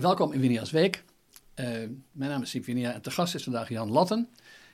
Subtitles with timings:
[0.00, 1.04] Welkom in Winia's Week.
[1.54, 1.66] Uh,
[2.12, 4.28] mijn naam is Winia en te gast is vandaag Jan Latten.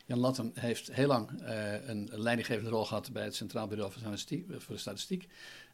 [0.05, 4.17] Jan Latten heeft heel lang uh, een leidinggevende rol gehad bij het Centraal Bureau voor,
[4.61, 5.29] voor de Statistiek.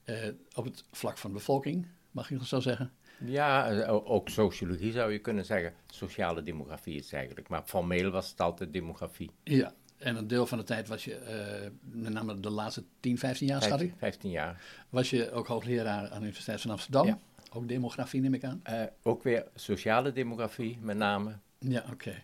[0.05, 0.17] Uh,
[0.55, 2.93] op het vlak van de bevolking, mag je nog zo zeggen?
[3.25, 5.75] Ja, ook sociologie zou je kunnen zeggen.
[5.87, 7.49] Sociale demografie is eigenlijk.
[7.49, 9.31] Maar formeel was het altijd demografie.
[9.45, 13.47] Ja, en een deel van de tijd was je, met name de laatste 10, 15
[13.47, 13.95] jaar, schat ik?
[13.97, 14.63] 15 jaar.
[14.89, 17.07] Was je ook hoogleraar aan de Universiteit van Amsterdam?
[17.07, 17.19] Ja.
[17.55, 18.63] Ook demografie neem ik aan?
[18.71, 21.39] Uh, ook weer sociale demografie met name.
[21.59, 22.23] Ja, oké.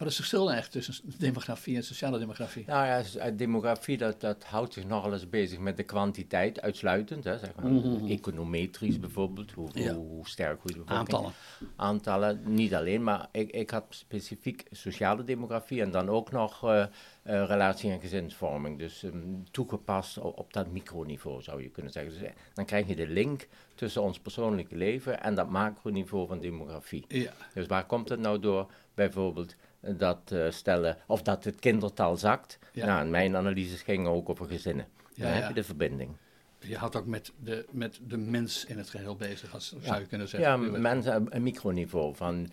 [0.00, 2.64] Wat is het verschil eigenlijk tussen demografie en sociale demografie?
[2.66, 7.24] Nou ja, demografie dat, dat houdt zich nogal eens bezig met de kwantiteit uitsluitend.
[7.24, 7.70] Hè, zeg maar.
[7.70, 8.06] Mhm.
[8.06, 9.94] Econometrisch bijvoorbeeld, hoe, Ja.
[9.94, 10.82] hoe, sterk hoe de.
[10.84, 11.32] Aantallen.
[11.76, 16.82] Aantallen, niet alleen, maar ik, ik had specifiek sociale demografie en dan ook nog eh,
[16.82, 16.88] eh,
[17.22, 18.78] relatie- en gezinsvorming.
[18.78, 19.18] Dus ehm,
[19.50, 22.12] toegepast op, op dat microniveau zou je kunnen zeggen.
[22.12, 26.38] Dus, eh, dan krijg je de link tussen ons persoonlijke leven en dat macroniveau van
[26.40, 27.04] demografie.
[27.08, 28.70] Ja, Dus waar komt het nou door?
[28.94, 32.58] Bijvoorbeeld dat eh, stellen, of dat het kindertal zakt.
[32.72, 32.86] Ja.
[32.86, 34.86] Nou, mijn analyses gingen ook over gezinnen.
[35.14, 36.16] Ja, Dan heb je de verbinding.
[36.58, 40.06] je houdt ook met de, met de mens in het geheel bezig, als, zou je
[40.06, 40.50] kunnen zeggen.
[40.50, 42.48] Ja, mensen, een microniveau van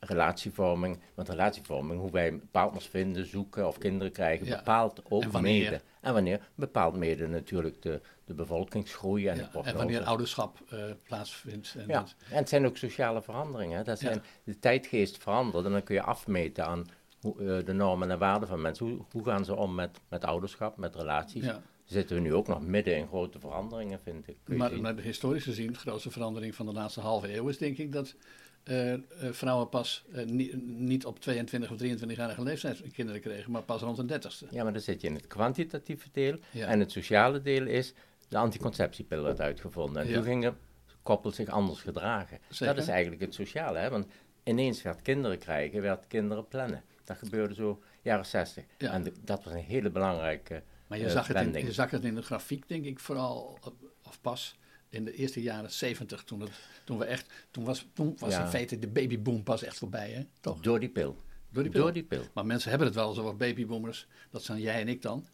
[0.00, 0.98] relatievorming.
[1.14, 4.56] Want relatievorming, hoe wij partners vinden, zoeken of kinderen krijgen, Ja.
[4.56, 5.80] bepaalt ook En mede.
[6.00, 8.00] En wanneer bepaalt mede natuurlijk de,
[8.36, 9.70] de bevolkingsgroei en Ja, de prognose.
[9.70, 11.74] en wanneer ouderschap eh, plaatsvindt.
[11.78, 13.84] En Ja, en het zijn ook sociale veranderingen.
[13.84, 16.86] Dat zijn, De tijdgeest verandert en dan kun je afmeten aan
[17.20, 18.86] hoe, eh, de normen en waarden van mensen.
[18.86, 21.44] Hoe, hoe gaan ze om met, met ouderschap, met relaties?
[21.84, 24.36] Zitten we nu ook nog midden in grote veranderingen, vind ik.
[24.46, 28.14] Maar, historisch gezien, de grootste verandering van de laatste halve eeuw is denk ik dat
[28.62, 28.94] eh,
[29.30, 34.20] vrouwen pas niet, niet op 22 of 23-jarige leeftijd kinderen kregen, maar pas rond de
[34.20, 34.48] 30ste.
[34.50, 36.36] Ja, maar dan zit je in het kwantitatieve deel.
[36.50, 36.66] Ja.
[36.66, 37.94] En het sociale deel is,
[38.32, 40.02] de anticonceptiepil werd uitgevonden.
[40.02, 40.14] En Ja.
[40.14, 40.58] toen gingen
[41.02, 42.38] koppels zich anders gedragen.
[42.48, 42.74] Zeker.
[42.74, 43.90] Dat is eigenlijk het sociale, hè?
[43.90, 44.06] want
[44.44, 46.82] ineens werd kinderen krijgen, werd kinderen plannen.
[47.04, 48.64] Dat gebeurde zo jaren 60.
[48.78, 48.92] Ja.
[48.92, 51.90] En de- dat was een hele belangrijke Maar je, eh, zag het in, je zag
[51.90, 54.58] het in de grafiek, denk ik, vooral, op- of pas
[54.88, 56.50] in de eerste jaren 70, toen, het,
[56.84, 58.40] toen we echt, toen was, toen was Ja.
[58.44, 60.26] in feite de babyboom pas echt voorbij, hè?
[60.40, 60.60] Toch?
[60.60, 61.16] Door die pil.
[61.50, 61.80] Door die pil.
[61.82, 62.22] Door die pil.
[62.34, 65.26] Maar mensen hebben het wel eens over babyboomers, dat zijn jij en ik dan.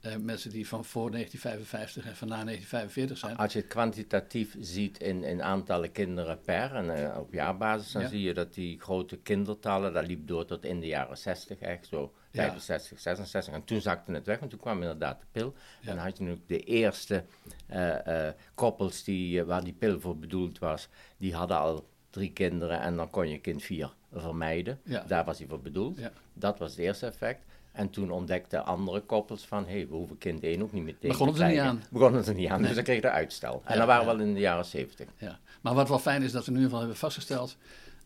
[0.00, 3.36] Eh, mensen die van voor 1955 en van na 1945 zijn.
[3.36, 8.02] Als je het kwantitatief ziet in, in aantallen kinderen per en eh, op jaarbasis, dan
[8.02, 8.08] Ja.
[8.08, 11.86] zie je dat die grote kindertallen, dat liep door tot in de jaren 60 echt
[11.86, 12.42] zo, Ja.
[12.42, 13.54] 65, 66.
[13.54, 15.54] En toen zakte het weg, want toen kwam inderdaad de pil.
[15.80, 15.88] Ja.
[15.90, 17.24] En dan had je natuurlijk de eerste
[17.66, 22.96] eh, koppels die, waar die pil voor bedoeld was, die hadden al drie kinderen en
[22.96, 24.80] dan kon je kind vier vermijden.
[25.06, 25.98] Daar was hij voor bedoeld.
[26.32, 27.44] Dat was het eerste effect.
[27.78, 30.92] En toen ontdekten andere koppels van, hé, hey, we hoeven kind 1 ook niet meer
[30.94, 31.82] tegen Begonnen te ze er niet krijgen.
[31.82, 31.88] aan.
[31.90, 33.62] Begonnen ze er niet aan, dus dan kreeg je uitstel.
[33.64, 34.10] En Ja, dat waren ja.
[34.10, 35.08] we wel in de jaren 70.
[35.16, 35.38] Ja.
[35.60, 37.56] Maar wat wel fijn is dat we in ieder geval hebben vastgesteld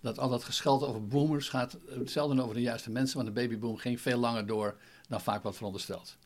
[0.01, 3.41] dat al dat gescheld over boomers gaat eh, zelden over de juiste mensen, want de
[3.41, 4.77] babyboom ging veel langer door
[5.09, 6.17] dan vaak wat verondersteld.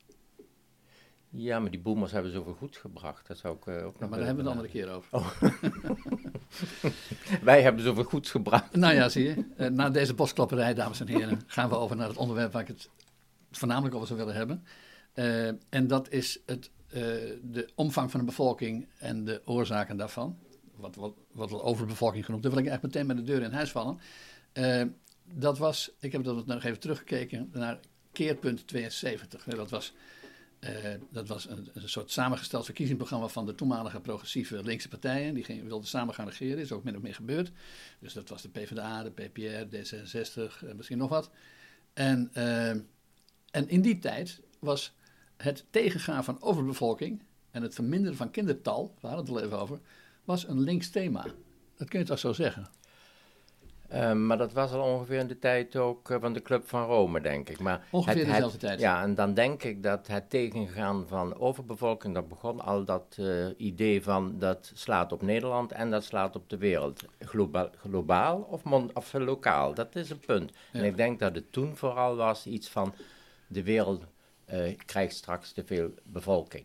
[1.31, 3.27] Ja, maar die boomers hebben zoveel goed gebracht.
[3.27, 5.09] Dat zou ik eh, ook nog Maar daar hebben we het andere keer over.
[5.11, 6.33] benadrukken.
[7.43, 8.77] Wij hebben zoveel goeds gebracht.
[8.77, 9.45] Nou ja, zie je.
[9.57, 12.69] Eh, na deze bosklapperij, dames en heren, gaan we over naar het onderwerp waar ik
[12.69, 12.89] het
[13.59, 14.65] voornamelijk over zou willen hebben.
[15.17, 17.03] Eh, en dat is het, eh,
[17.43, 20.39] de omvang van de bevolking en de oorzaken daarvan.
[20.75, 22.43] Wat, wat, wat wel overbevolking genoemd.
[22.43, 23.99] Daar wil ik eigenlijk meteen met de deur in huis vallen.
[24.53, 24.83] Eh,
[25.33, 27.78] dat was, ik heb dat nog even teruggekeken naar
[28.12, 29.45] keerpunt 72.
[29.45, 29.95] Dat was,
[31.11, 35.34] dat was een, een soort samengesteld verkiezingsprogramma van de toenmalige progressieve linkse partijen.
[35.34, 37.53] Die wilden samen gaan regeren, is ook min of meer gebeurd.
[37.99, 41.31] Dus dat was de PvdA, de PPR, D66, en misschien nog wat.
[41.93, 42.31] En,
[43.56, 44.94] en in die tijd was
[45.37, 49.78] het tegengaan van overbevolking en het verminderen van kindertal, we hadden het al even over,
[50.25, 51.25] was een links thema.
[51.77, 52.66] Dat kun je toch zo zeggen?
[53.89, 56.84] Eh, maar dat was al ongeveer in de tijd ook eh, van de Club van
[56.87, 57.59] Rome, denk ik.
[57.61, 58.81] Maar Ongeveer het- dezelfde het- tijd.
[58.81, 63.47] Ja, en dan denk ik dat het tegengaan van overbevolking, dat begon al dat eh,
[63.57, 67.03] idee van dat slaat op Nederland en dat slaat op de wereld.
[67.21, 68.39] Globaal, globaal
[68.95, 70.53] of, lokaal, dat is een punt.
[70.72, 70.78] Ja.
[70.78, 72.95] En ik denk dat het toen vooral was iets van
[73.47, 74.04] de wereld
[74.45, 76.65] eh, krijgt straks te veel bevolking.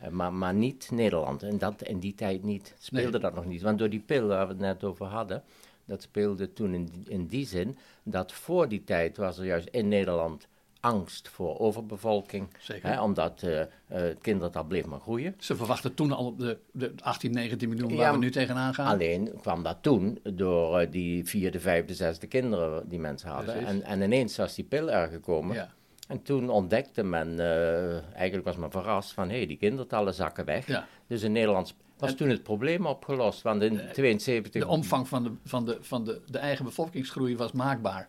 [0.00, 1.42] Eh, maar, maar niet Nederland.
[1.42, 3.20] En dat in die tijd niet, speelde Nee.
[3.20, 3.62] dat nog niet.
[3.62, 5.42] Want door die pil waar we het net over hadden,
[5.84, 9.68] dat speelde toen in, die- in die zin dat voor die tijd was er juist
[9.68, 10.48] in Nederland
[10.80, 12.48] angst voor overbevolking.
[12.58, 12.88] Zeker.
[12.88, 15.34] Hè, omdat eh, eh, het kindertal bleef maar groeien.
[15.38, 18.86] Ze verwachten toen al de, de 18, 19 miljoen Ja, waar we nu tegenaan gaan.
[18.86, 23.54] Alleen kwam dat toen door die vierde, vijfde, zesde kinderen die mensen hadden.
[23.66, 25.54] En, en ineens was die pil er gekomen.
[25.56, 25.72] Ja.
[26.10, 30.66] En toen ontdekte men, eh, eigenlijk was men verrast van, hé, die kindertallen zakken weg.
[30.66, 30.86] Ja.
[31.06, 33.42] Dus in Nederland Was toen het probleem opgelost?
[33.42, 34.62] Want in 72...
[34.62, 38.08] De omvang van, de, van, de, van de, de eigen bevolkingsgroei was maakbaar.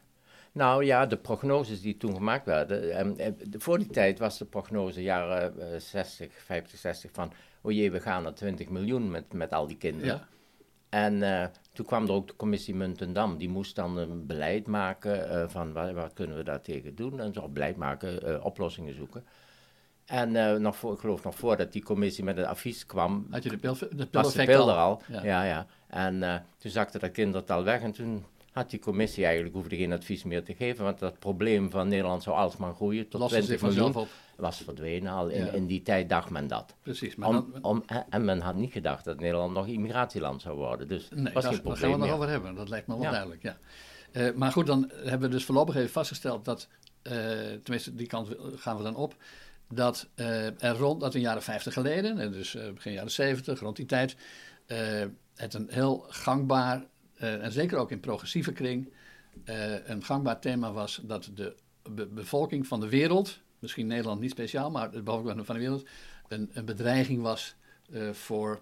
[0.52, 2.92] Nou ja, de prognoses die toen gemaakt werden.
[3.18, 7.32] Eh, voor die tijd was de prognose jaren 60, 50, 60 van.
[7.62, 10.16] Oh jee, we gaan naar 20 miljoen met, met al die kinderen.
[10.16, 10.28] Ja.
[10.90, 13.38] En uh, toen kwam er ook de commissie Muntendam.
[13.38, 17.20] Die moest dan een beleid maken uh, van wat, wat, kunnen we daar tegen doen.
[17.20, 19.26] En zo beleid maken, uh, oplossingen zoeken.
[20.06, 23.28] En nog voor, ik geloof nog voordat die commissie met het advies kwam...
[23.30, 25.02] Had je de pil, de was de pil er al.
[25.08, 25.44] Ja, ja.
[25.44, 25.66] ja.
[25.88, 30.24] En toen zakte dat kindertal weg en toen had die commissie eigenlijk hoefde geen advies
[30.24, 33.96] meer te geven, want dat probleem van Nederland zou alsmaar groeien tot Lost 20 miljoen
[33.96, 34.08] op.
[34.42, 35.28] was verdwenen al.
[35.28, 36.76] In, in, die tijd dacht men dat.
[36.82, 37.16] Precies.
[37.16, 40.88] Maar om, om, en men had niet gedacht dat Nederland nog immigratieland zou worden.
[40.88, 42.56] Dus nee, was daar, geen probleem gaan we het nog over hebben.
[42.56, 43.58] Dat lijkt me wel duidelijk, ja.
[44.14, 46.68] Uh, maar goed, dan hebben we dus voorlopig even vastgesteld dat,
[47.04, 47.14] uh,
[47.64, 49.16] tenminste die kant gaan we dan op,
[49.70, 53.86] dat uh, er rond, dat in jaren 50 geleden, dus begin jaren 70, rond die
[53.86, 54.16] tijd,
[55.36, 56.86] het een heel gangbaar
[57.18, 58.94] en zeker ook in progressieve kring,
[59.86, 61.56] een gangbaar thema was dat de
[61.90, 65.88] be bevolking van de wereld, misschien Nederland niet speciaal, maar de bevolking van de wereld,
[66.28, 67.56] een, een bedreiging was
[67.90, 68.62] uh, voor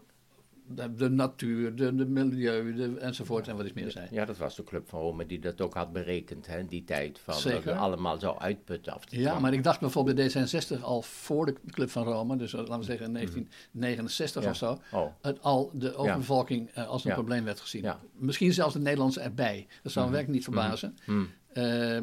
[0.76, 4.08] de, de, natuur, de, de milieu de, enzovoort en wat is meer zijn.
[4.12, 7.20] Ja, dat was de Club van Rome die dat ook had berekend, hè, die tijd.
[7.20, 7.64] Van Zeker.
[7.64, 8.94] Dat allemaal zou uitputten.
[8.94, 12.52] Af ja, maar ik dacht bijvoorbeeld bij D66 al voor de Club van Rome, dus
[12.52, 14.50] laten we zeggen in 1969 ja.
[14.50, 15.12] of zo, oh.
[15.22, 16.82] het al de overbevolking ja.
[16.82, 17.94] uh, als een probleem werd gezien.
[18.14, 19.68] Misschien zelfs de Nederlandse erbij.
[19.84, 20.98] Dat zou me mm werkelijk niet verbazen.
[21.06, 21.98] Mm uh,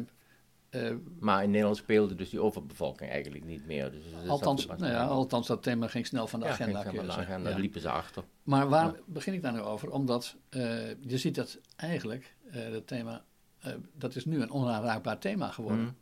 [0.83, 3.91] uh, maar in Nederland speelde dus die overbevolking eigenlijk niet meer.
[3.91, 6.81] Dus althans, dat nou ja, althans, dat thema ging snel van de ja, agenda.
[6.81, 7.57] Ging van de agenda, ja.
[7.57, 8.23] liepen ze achter.
[8.43, 9.91] Maar waar begin ik daar nu over?
[9.91, 10.61] Omdat uh,
[10.99, 13.23] je ziet dat eigenlijk, uh, dat thema,
[13.93, 15.97] dat is nu een onaanraakbaar thema geworden.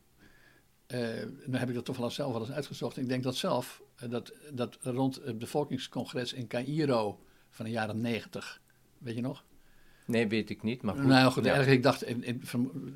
[0.88, 1.34] Mm.
[1.46, 2.98] nu heb ik dat toch wel zelf wel eens uitgezocht.
[2.98, 7.20] Ik denk dat zelf, dat, dat rond het bevolkingscongres in Cairo
[7.50, 8.62] van de jaren 90,
[8.98, 9.44] weet je nog?
[10.06, 10.82] Nee, weet ik niet.
[10.82, 11.06] Maar goed.
[11.06, 11.56] Nou goed, ja.
[11.56, 12.42] ik dacht in, in,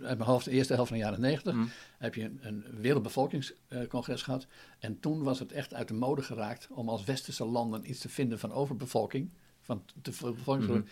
[0.04, 1.70] uit mijn hoofd, de eerste helft van de jaren negentig, mm.
[1.98, 4.48] heb je een, een wereldbevolkingscongres gehad.
[4.80, 8.10] En toen was het echt uit de mode geraakt om als westerse landen iets te
[8.10, 9.30] vinden van overbevolking,
[9.62, 10.80] van de bevolkingsgroei.
[10.80, 10.88] Mm.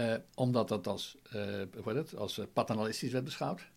[0.00, 3.70] Uh, omdat dat als, uh, het, als eh, paternalistisch werd beschouwd,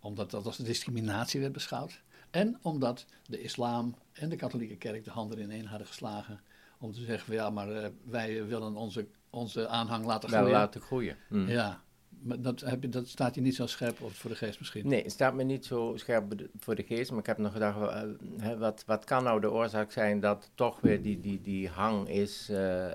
[0.00, 2.02] omdat dat als discriminatie werd beschouwd.
[2.30, 6.40] En omdat de islam en de katholieke kerk de handen in één hadden geslagen
[6.78, 9.06] om te zeggen: ja, maar uh, wij willen onze
[9.36, 10.44] onze aanhang laten groeien.
[10.44, 11.16] Wel laten groeien.
[11.28, 11.48] Mm.
[11.48, 11.80] Ja,
[12.26, 14.88] maar dat, heb je, dat staat je niet zo scherp voor de geest misschien?
[14.88, 17.10] Nee, het staat me niet zo scherp voor de geest.
[17.10, 18.04] Maar ik heb nog gedacht,
[18.40, 22.08] uh, wat, wat kan nou de oorzaak zijn dat toch weer die, die, die hang
[22.08, 22.92] is uh, uh,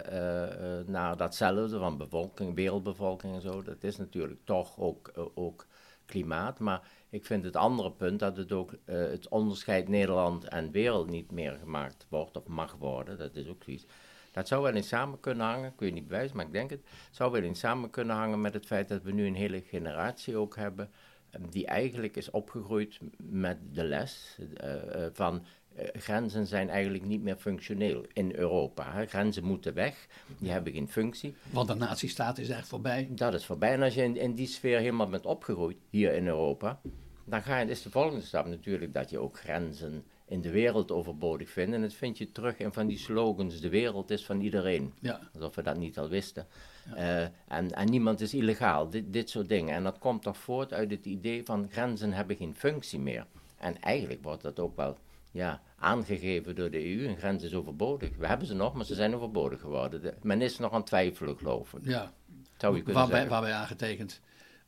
[0.85, 3.61] naar datzelfde van bevolking, wereldbevolking en zo.
[3.61, 5.67] Dat is natuurlijk toch ook, ook
[6.05, 6.59] klimaat.
[6.59, 11.31] Maar ik vind het andere punt dat het ook het onderscheid Nederland en wereld niet
[11.31, 13.17] meer gemaakt wordt of mag worden.
[13.17, 13.85] Dat is ook zoiets.
[14.31, 16.81] Dat zou wel eens samen kunnen hangen, ik weet niet bewijs, maar ik denk het.
[17.11, 20.37] zou wel eens samen kunnen hangen met het feit dat we nu een hele generatie
[20.37, 20.89] ook hebben.
[21.29, 24.73] Ehm, die eigenlijk is opgegroeid met de les uh,
[25.13, 25.45] van
[25.79, 28.91] uh, grenzen zijn eigenlijk niet meer functioneel in Europa.
[28.91, 29.05] Hè.
[29.05, 30.07] Grenzen moeten weg,
[30.37, 31.35] die hebben geen functie.
[31.49, 33.07] Want de nazistaat is echt voorbij.
[33.09, 33.73] Dat is voorbij.
[33.73, 36.81] En als je in, in die sfeer helemaal bent opgegroeid, hier in Europa,
[37.25, 40.91] dan ga je, is de volgende stap natuurlijk dat je ook grenzen in de wereld
[40.91, 41.75] overbodig vinden.
[41.75, 44.93] En dat vind je terug in van die slogans, de wereld is van iedereen.
[44.99, 45.19] Ja.
[45.33, 46.47] Alsof we dat niet al wisten.
[46.95, 49.75] Uh, en, en niemand is illegaal, dit, dit soort dingen.
[49.75, 53.25] En dat komt toch voort uit het idee van grenzen hebben geen functie meer.
[53.57, 54.97] En eigenlijk wordt dat ook wel
[55.31, 57.07] ja, aangegeven door de EU.
[57.07, 58.09] Een grens is overbodig.
[58.17, 60.01] We hebben ze nog, maar ze zijn overbodig geworden.
[60.01, 61.79] De, men is nog aan twijfelen, geloof ik.
[61.83, 62.13] Ja,
[62.57, 64.19] Zou je kunnen waarbij, waarbij aangetekend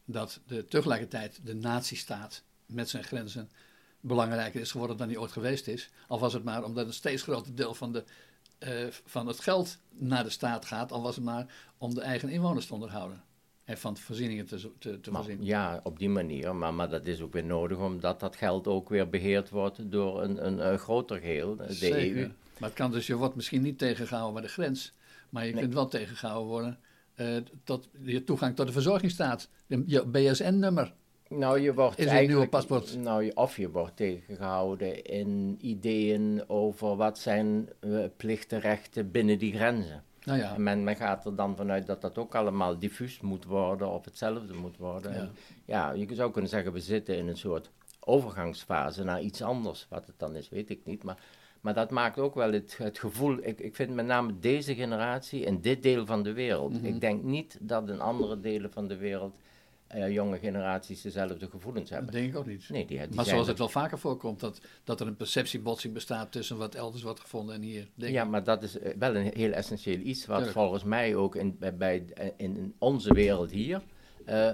[0.06, 3.50] dat de, tegelijkertijd de nazistaat met zijn grenzen
[4.04, 5.90] belangrijker is geworden dan hij ooit geweest is.
[6.08, 8.04] Al was het maar omdat een steeds groter deel van, de,
[8.60, 8.70] uh,
[9.06, 12.66] van het geld naar de staat gaat, al was het maar om de eigen inwoners
[12.66, 13.24] te onderhouden.
[13.64, 15.46] En van voorzieningen te, te, te maar, voorzien.
[15.46, 16.56] Ja, op die manier.
[16.56, 20.24] Maar, maar dat is ook weer nodig omdat dat geld ook weer beheerd wordt door
[20.24, 22.18] een, een, een groter geheel, de Zeker.
[22.18, 22.32] EU.
[22.58, 24.94] Maar het kan dus, je wordt misschien niet tegengehouden bij de grens.
[25.30, 26.80] Maar je kunt wel tegengehouden worden
[27.16, 29.50] uh, tot je toegang tot de verzorgingsstaat.
[29.68, 30.94] Je BSN-nummer.
[31.38, 32.98] Nou, je wordt is een nieuwe paspoort?
[32.98, 39.54] Nou, of je wordt tegengehouden in ideeën over wat zijn uh, plichten, rechten binnen die
[39.54, 40.04] grenzen.
[40.24, 40.58] Nou ja.
[40.58, 44.54] men, men, gaat er dan vanuit dat dat ook allemaal diffuus moet worden of hetzelfde
[44.54, 45.14] moet worden.
[45.14, 45.30] Ja.
[45.66, 49.88] ja, je zou kunnen zeggen, we zitten in een soort overgangsfase naar iets anders.
[49.90, 51.04] Wat het dan is, weet ik niet.
[51.04, 51.18] Maar,
[51.62, 53.38] maar dat maakt ook wel het, het gevoel.
[53.42, 56.74] Ik, ik vind met name deze generatie in dit deel van de wereld.
[56.74, 56.86] Mhm.
[56.86, 59.36] Ik denk niet dat in andere delen van de wereld
[59.94, 62.16] eh, jonge generaties dezelfde gevoelens Dat hebben.
[62.16, 62.70] denk ik ook niet.
[62.70, 66.32] Nee, die, die maar zoals het wel vaker voorkomt, dat, dat er een perceptiebotsing bestaat
[66.32, 67.88] tussen wat elders wordt gevonden en hier.
[67.96, 68.30] Denk Ja, ik.
[68.30, 70.58] maar dat is eh, wel een heel essentieel iets wat Tuurlijk.
[70.58, 73.82] volgens mij ook in, bij, eh, in onze wereld hier
[74.26, 74.50] eh,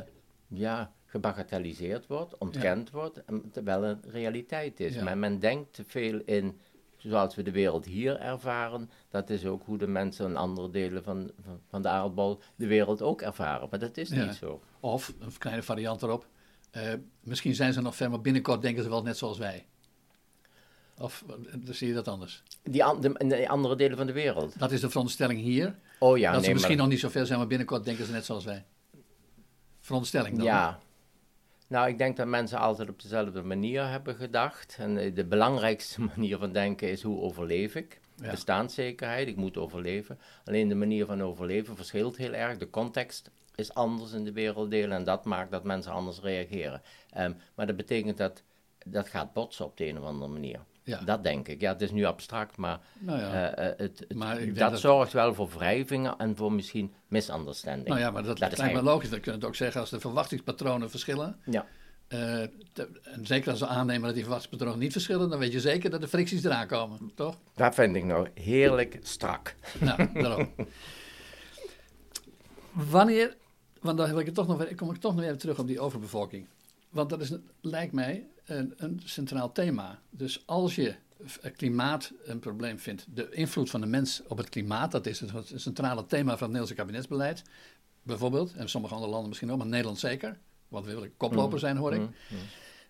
[0.48, 4.96] ja, gebagatelliseerd wordt, ontkend wordt, en terwijl het realiteit is.
[4.96, 5.04] Ja.
[5.04, 6.60] Maar men denkt te veel in,
[7.00, 11.04] zoals we de wereld hier ervaren, dat is ook hoe de mensen in andere delen
[11.04, 13.68] van, van, van de aardbol de wereld ook ervaren.
[13.70, 14.26] Maar dat is Ja.
[14.26, 14.62] niet zo.
[14.80, 16.28] Of, een kleine variant erop,
[16.72, 19.66] eh, misschien zijn ze nog ver, maar binnenkort denken ze wel net zoals wij.
[20.98, 21.34] Of eh,
[21.66, 22.44] dan zie je dat anders.
[22.64, 24.60] Die an- de, andere delen van de wereld.
[24.60, 25.76] Dat is de veronderstelling hier.
[26.00, 28.06] Oh ja, dat ze nee, misschien maar, nog niet zo ver zijn, maar binnenkort denken
[28.06, 28.66] ze net zoals wij.
[29.80, 30.46] Veronderstelling dan.
[30.46, 30.80] Ja.
[31.70, 34.76] Nou, ik denk dat mensen altijd op dezelfde manier hebben gedacht.
[34.80, 38.00] En eh, de belangrijkste manier van denken is hoe overleef ik?
[38.16, 38.32] Ja.
[38.32, 40.20] Bestaanszekerheid, ik moet overleven.
[40.46, 42.58] Alleen de manier van overleven verschilt heel erg.
[42.58, 46.82] De context is anders in de werelddelen en dat maakt dat mensen anders reageren.
[47.10, 48.44] Ehm, maar dat betekent dat
[48.86, 50.60] dat gaat botsen op de een of andere manier.
[50.84, 51.00] Ja.
[51.02, 51.62] Dat denk ik.
[51.62, 53.52] Ja, het is nu abstract, maar, Nou ja.
[53.54, 57.88] eh, eh, het, Maar dat, dat- zorgt wel voor wrijvingen en voor misschien misunderstanding.
[57.88, 59.10] nou ja, maar dat, dat lijkt me logisch.
[59.10, 61.38] We kunnen het ook zeggen als de verwachtingspatronen verschillen.
[61.46, 61.66] Ja.
[62.08, 62.20] eh,
[62.74, 65.90] te- en zeker als we aannemen dat die verwachtingspatronen niet verschillen, dan weet je zeker
[65.90, 67.38] dat de fricties eraan komen, toch?
[67.56, 69.56] Dat vind ik nou heerlijk strak.
[69.80, 70.50] Nou, daarom.
[72.72, 73.36] Wanneer,
[73.82, 75.80] want dan heb ik het toch nog, kom ik toch nog even terug op die
[75.80, 76.48] overbevolking.
[76.90, 77.32] Want dat is,
[77.62, 80.00] lijkt mij een, een centraal thema.
[80.10, 80.96] Dus als je
[81.56, 85.52] klimaat een probleem vindt, de invloed van de mens op het klimaat, dat is het
[85.56, 87.44] centrale thema van het Nederlandse kabinetsbeleid,
[88.04, 90.38] bijvoorbeeld, en sommige andere landen misschien ook, maar Nederland zeker,
[90.68, 92.00] want we willen koploper zijn, hoor ik.
[92.00, 92.10] Mm,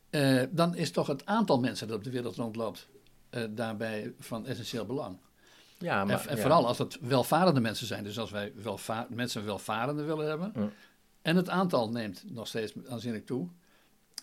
[0.10, 2.88] Eh, dan is toch het aantal mensen dat op de wereld rondloopt
[3.30, 5.18] eh, daarbij van essentieel belang.
[5.78, 6.42] Ja, maar, En, en ja.
[6.42, 8.04] vooral als het welvarende mensen zijn.
[8.04, 10.52] Dus als wij welva mensen welvarende willen hebben.
[10.56, 10.72] Mm.
[11.22, 13.48] En het aantal neemt nog steeds aanzienlijk toe.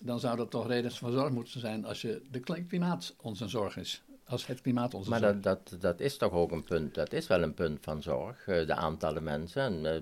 [0.03, 3.49] Dan zou dat toch reden van zorg moeten zijn als je de kli- klimaat onze
[3.49, 4.03] zorg is.
[4.29, 7.13] Als het klimaat onze Maar zorg dat, dat, dat is toch ook een punt, dat
[7.13, 9.63] is wel een punt van zorg, eh, de aantallen mensen.
[9.63, 10.01] En eh,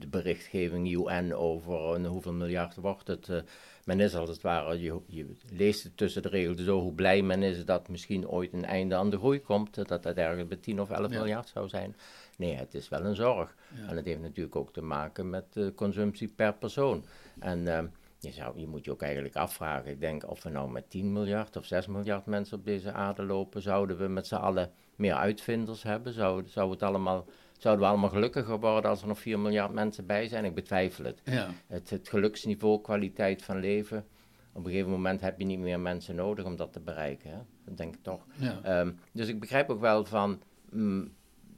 [0.00, 3.28] de berichtgeving UN over eh, hoeveel miljard wordt het.
[3.84, 7.22] men is als het ware, je, je leest het tussen de regels zo, hoe blij
[7.22, 9.74] men is dat misschien ooit een einde aan de groei komt.
[9.88, 11.18] Dat dat ergens bij 10 of 11 Ja.
[11.18, 11.96] miljard zou zijn.
[12.36, 13.54] Nee, het is wel een zorg.
[13.76, 13.88] Ja.
[13.88, 17.04] En het heeft natuurlijk ook te maken met de consumptie per persoon.
[17.38, 20.90] En je, zou, je moet je ook eigenlijk afvragen, ik denk of we nou met
[20.90, 24.70] 10 miljard of 6 miljard mensen op deze aarde lopen, zouden we met z'n allen
[24.96, 26.12] meer uitvinders hebben?
[26.12, 27.24] Zou, zou het allemaal,
[27.58, 30.44] zouden we allemaal gelukkiger worden als er nog 4 miljard mensen bij zijn?
[30.44, 31.20] Ik betwijfel het.
[31.24, 34.06] Ja, Het, het geluksniveau, kwaliteit van leven,
[34.52, 37.30] op een gegeven moment heb je niet meer mensen nodig om dat te bereiken.
[37.30, 37.38] Hè?
[37.64, 38.26] Dat denk ik toch.
[38.34, 38.58] ja.
[38.62, 41.12] Ehm, dus ik begrijp ook wel van, mm,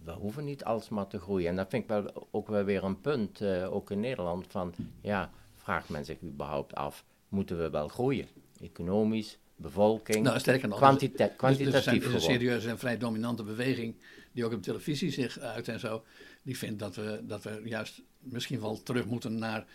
[0.04, 1.48] we hoeven niet alsmaar te groeien.
[1.48, 4.74] En dat vind ik wel ook wel weer een punt, eh, ook in Nederland, van
[5.00, 5.30] ja,
[5.70, 8.26] vraagt men zich überhaupt af, moeten we wel groeien?
[8.60, 12.78] Economisch, bevolking, Nou, sterker nog, kwantita- dus- dus er kwantitatief zijn- is een serieuze en
[12.78, 13.94] vrij dominante beweging,
[14.32, 16.04] die ook op televisie zich uit en zo,
[16.42, 19.66] die vindt dat we, dat we juist misschien wel terug moeten naar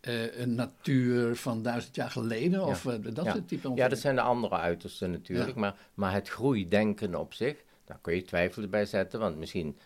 [0.00, 3.32] eh, een natuur van duizend jaar geleden, of eh, dat Ja.
[3.32, 5.60] soort type Ja, dat zijn de andere uitersten natuurlijk, Ja.
[5.60, 9.76] maar, maar het groeidenken op zich, daar kun je twijfel bij zetten, want misschien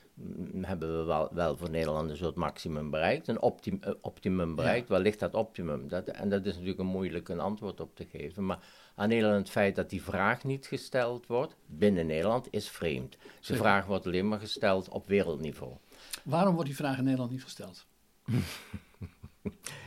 [0.62, 4.88] hebben we wel, wel voor Nederland een soort maximum bereikt, een optim, eh, optimum bereikt.
[4.88, 5.88] Waar ligt dat optimum?
[5.88, 8.58] Dat, en dat is natuurlijk een moeilijk een antwoord op te geven, maar
[8.94, 13.12] aan Nederland het feit dat die vraag niet gesteld wordt binnen Nederland is vreemd.
[13.12, 13.62] De Zeker.
[13.62, 15.72] vraag wordt alleen maar gesteld op wereldniveau.
[16.24, 17.86] Waarom wordt die vraag in Nederland niet gesteld?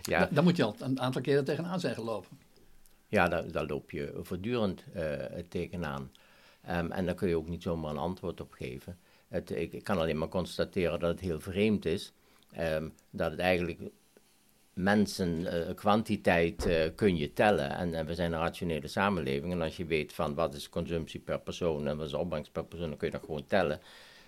[0.02, 2.40] Ja, Da- Daar moet je al een aantal keren tegenaan zijn gelopen.
[3.08, 5.14] Ja, daar, daar loop je voortdurend eh,
[5.50, 6.12] tegenaan.
[6.62, 8.98] Ehm, en daar kun je ook niet zomaar een antwoord op geven.
[9.54, 12.14] Ik, kan alleen maar constateren dat het heel vreemd is.
[12.52, 13.80] ehm, dat het eigenlijk
[14.74, 17.70] mensen, eh, kwantiteit eh, kun je tellen.
[17.70, 19.52] En, en we zijn een rationele samenleving.
[19.52, 22.66] En als je weet van wat is consumptie per persoon en wat is opbrengst per
[22.66, 23.80] persoon, dan kun je dat gewoon tellen.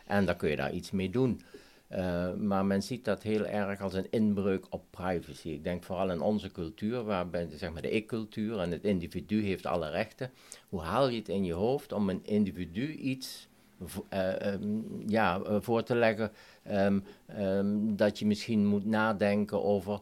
[0.06, 1.42] En dan kun je daar iets mee doen.
[1.88, 5.50] Eh, maar men ziet dat heel erg als een inbreuk op privacy.
[5.50, 9.66] Ik denk vooral in onze cultuur, waarbij zeg maar de ik-cultuur en het individu heeft
[9.66, 10.32] alle rechten.
[10.70, 13.48] Hoe haal je het in je hoofd om een individu iets
[14.10, 16.32] eh, ehm, ja, eh, voor te leggen
[16.64, 20.00] ehm, ehm, dat je misschien moet nadenken over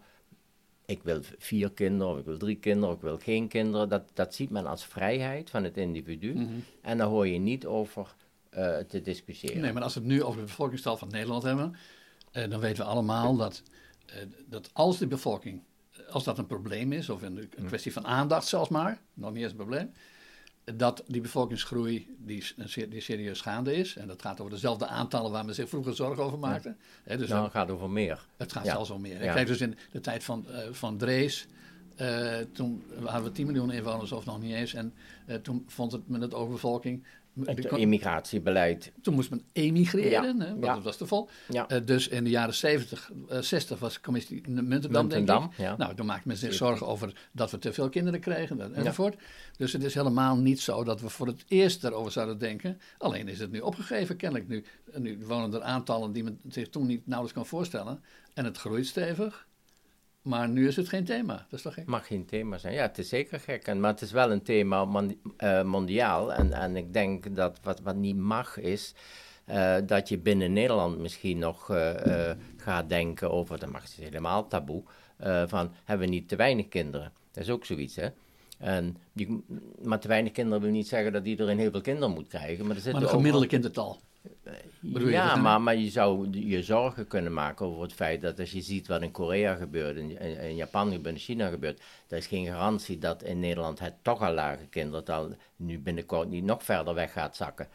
[0.86, 3.90] ik wil vier kinderen, of ik wil drie kinderen, of ik wil geen kinderen.
[3.90, 6.34] Dat, dat ziet men als vrijheid van het individu.
[6.34, 6.48] Mhm.
[6.82, 8.16] En daar hoor je niet over
[8.50, 9.62] eh, te discussiëren.
[9.62, 11.76] Nee, maar als we het nu over de bevolkingstal van Nederland hebben,
[12.32, 13.64] dan weten we allemaal dat,
[14.46, 15.62] dat als de bevolking,
[16.10, 19.42] als dat een probleem is, of een, een kwestie van aandacht zelfs maar, nog niet
[19.42, 19.92] eens een probleem,
[20.64, 22.44] dat die bevolkingsgroei die,
[22.90, 23.96] die serieus gaande is.
[23.96, 26.76] En dat gaat over dezelfde aantallen waar men zich vroeger zorgen over maakte.
[27.06, 27.16] Ja.
[27.16, 28.26] dus nou, het gaat over meer.
[28.38, 29.24] Het gaat zelfs om meer.
[29.24, 29.34] Ja.
[29.34, 31.48] Kijk, dus in de tijd van, uh, van Drees,
[32.02, 34.74] uh, toen hadden we 10 miljoen inwoners of nog niet eens.
[34.74, 34.94] En
[35.26, 37.04] uh, toen vond het met het overbevolking
[37.44, 38.92] het immigratiebeleid.
[39.02, 41.30] Toen moest men emigreren, hè, want dat was te vol.
[41.54, 45.58] Uh, dus in de jaren 70, uh, 60 was de commissie Muntendam, Muntendam denk ik.
[45.58, 45.78] Ja.
[45.78, 49.16] Nou, toen maakte men zich zorgen over dat we te veel kinderen kregen enzovoort.
[49.58, 52.80] Dus het is helemaal niet zo dat we voor het eerst daarover zouden denken.
[52.98, 54.48] Alleen is het nu opgegeven, kennelijk.
[54.48, 54.64] Nu,
[54.98, 58.04] nu wonen er aantallen die men zich toen niet nauwelijks kan voorstellen.
[58.34, 59.48] En het groeit stevig.
[60.22, 61.34] Maar nu is het geen thema.
[61.34, 61.86] Dat is toch gek?
[61.86, 62.74] mag geen thema zijn.
[62.74, 63.68] Ja, het is zeker gek.
[63.68, 64.88] En, maar het is wel een thema
[65.38, 66.34] uh, mondiaal.
[66.34, 68.94] En, en ik denk dat wat, wat niet mag is.
[69.50, 74.84] Uh, dat je binnen Nederland misschien nog uh, gaat denken over, dat mag helemaal taboe,
[75.48, 77.12] van hebben we niet te weinig kinderen?
[77.32, 78.08] Dat is ook zoiets, hè?
[78.58, 79.44] En die,
[79.82, 82.66] maar te weinig kinderen wil niet zeggen dat iedereen heel veel kinderen moet krijgen.
[82.66, 84.00] Maar, er zit maar een gemiddelde kindertal
[84.82, 88.62] ja, maar, maar je zou je zorgen kunnen maken over het feit dat als je
[88.62, 92.46] ziet wat in Korea gebeurt, in, in Japan gebeurt, in China gebeurt, er is geen
[92.46, 97.12] garantie dat in Nederland het toch al lage kindertal nu binnenkort niet nog verder weg
[97.12, 97.68] gaat zakken.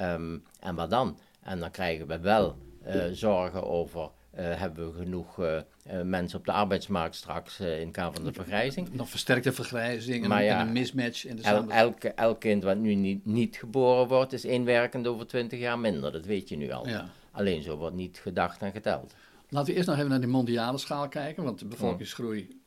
[0.00, 1.18] Um, en wat dan?
[1.40, 5.60] En dan krijgen we wel uh, zorgen over hebben we genoeg uh,
[6.02, 8.92] mensen op de arbeidsmarkt straks in het kader van de vergrijzing.
[8.92, 12.94] Nog versterkte vergrijzing en, ja, een mismatch in de el, elke, elk kind wat nu
[12.94, 16.12] niet, niet geboren wordt, is inwerkend over twintig jaar minder.
[16.12, 16.88] Dat weet je nu al.
[16.88, 17.08] Ja.
[17.30, 19.14] Alleen zo wordt niet gedacht en geteld.
[19.48, 22.60] Laten we eerst nog even naar de mondiale schaal kijken, want de bevolkingsgroei,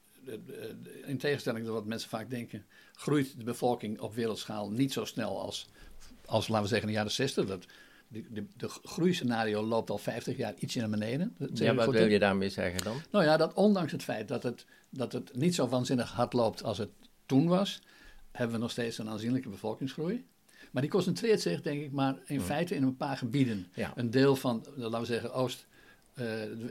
[1.06, 5.42] in tegenstelling tot wat mensen vaak denken, groeit de bevolking op wereldschaal niet zo snel
[5.42, 5.70] als,
[6.26, 7.46] als laten we zeggen, in de jaren 60.
[7.46, 7.66] Dat
[8.08, 11.36] de, de, de groeiscenario loopt al 50 jaar ietsje naar beneden.
[11.54, 13.02] Ja, wat wil je daarmee zeggen dan?
[13.12, 16.64] Nou ja, dat ondanks het feit dat het, dat het niet zo waanzinnig hard loopt
[16.64, 16.90] als het
[17.26, 17.82] toen was,
[18.32, 20.26] hebben we nog steeds een aanzienlijke bevolkingsgroei.
[20.72, 23.68] Maar die concentreert zich, denk ik, maar in feite in een paar gebieden.
[23.96, 25.68] Een deel van, laten we zeggen, Oost,
[26.16, 26.26] uh,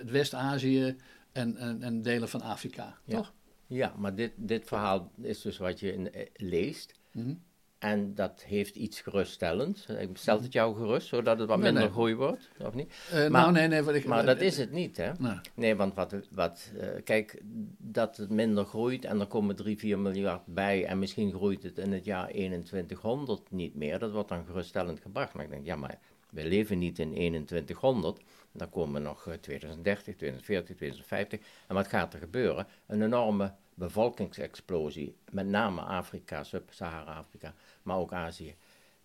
[0.07, 0.97] West-Azië
[1.33, 3.17] en, en, en, delen van Afrika, ja.
[3.17, 3.33] toch?
[3.67, 6.95] Ja, maar dit, dit verhaal is dus wat je in, eh, leest.
[7.13, 7.45] Mm
[7.79, 9.87] en dat heeft iets geruststellends.
[9.87, 12.93] Ik stel het jou gerust, zodat het wat minder groei wordt, of niet?
[13.13, 13.95] Uh, maar, nou, nee, nee.
[13.95, 15.13] Ik, maar dat is het niet, hè?
[15.19, 17.43] Nee, nee want wat, wat uh, kijk,
[17.79, 21.79] dat het minder groeit en er komen 3, 4 miljard bij en misschien groeit het
[21.79, 25.35] in het jaar 2100 niet meer, dat wordt dan geruststellend gebracht.
[25.35, 25.99] Maar ik denk, ja, maar
[26.31, 28.21] we leven niet in 2100,
[28.53, 31.41] dan komen nog 2030, 2040, 2050.
[31.69, 32.67] En wat gaat er gebeuren?
[32.87, 38.55] Een enorme bevolkingsexplosie, met name Afrika, Sub-Sahara-Afrika, maar ook Azië.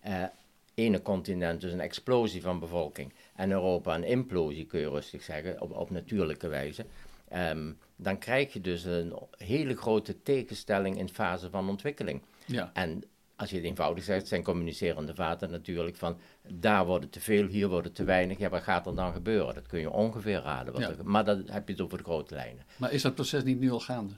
[0.06, 0.24] Uh,
[0.74, 5.60] ene continent, dus een explosie van bevolking, en Europa een implosie, kun je rustig zeggen,
[5.60, 6.86] op, op natuurlijke wijze.
[7.34, 12.22] Um, dan krijg je dus een hele grote tegenstelling in fase van ontwikkeling.
[12.46, 12.70] Ja.
[12.74, 13.04] En
[13.36, 16.16] als je het eenvoudig zegt, zijn communicerende vaten natuurlijk van
[16.48, 18.38] daar wordt het te veel, hier wordt het te weinig.
[18.38, 19.54] Ja, wat gaat er dan gebeuren?
[19.54, 20.72] Dat kun je ongeveer raden.
[20.72, 22.64] Wat er, maar dan heb je het over de grote lijnen.
[22.76, 24.14] Maar is dat proces niet nu al gaande?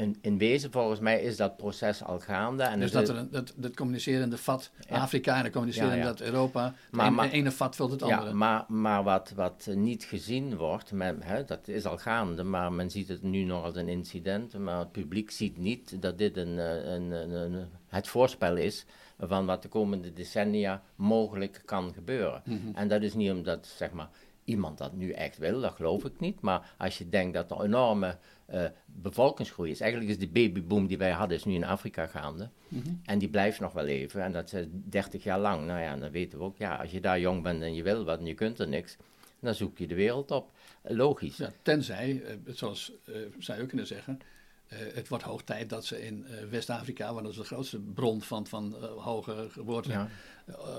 [0.00, 2.62] In, in wezen, volgens mij, is dat proces al gaande.
[2.62, 6.74] En dus dat, er een, dat, dat communicerende vat Afrika en ja, dat Europa.
[6.90, 8.28] Maar, maar, ene vat vult het andere.
[8.28, 12.90] Ja, maar, maar wat, wat niet gezien wordt, hè, dat is al gaande, maar men
[12.90, 14.58] ziet het nu nog als een incident.
[14.58, 18.86] Maar het publiek ziet niet dat dit een, eh, een, een, een het voorspel is
[19.18, 22.42] van wat de komende decennia mogelijk kan gebeuren.
[22.44, 22.58] Mhm.
[22.74, 24.08] En dat is niet omdat, zeg maar,
[24.44, 26.40] iemand dat nu echt wil, dat geloof ik niet.
[26.40, 28.16] Maar als je denkt dat er enorme
[28.54, 29.80] uh, bevolkingsgroei is.
[29.80, 32.48] Eigenlijk is de babyboom die wij hadden, is nu in Afrika gaande.
[32.68, 32.88] Mhm.
[33.04, 34.22] En die blijft nog wel even.
[34.22, 35.66] En dat is 30 jaar lang.
[35.66, 38.04] Nou ja, dan weten we ook, ja, als je daar jong bent en je wil
[38.04, 38.96] wat en je kunt er niks,
[39.40, 40.50] dan zoek je de wereld op.
[40.82, 41.36] Logisch.
[41.36, 44.20] Ja, tenzij, zoals uh, zou je kunnen zeggen,
[44.68, 48.46] het wordt hoog tijd dat ze in West-Afrika, want dat is de grootste bron van,
[48.46, 50.08] van hoge geboorte, ja.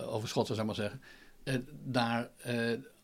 [0.06, 2.30] overschotten, zou ik maar zeggen, daar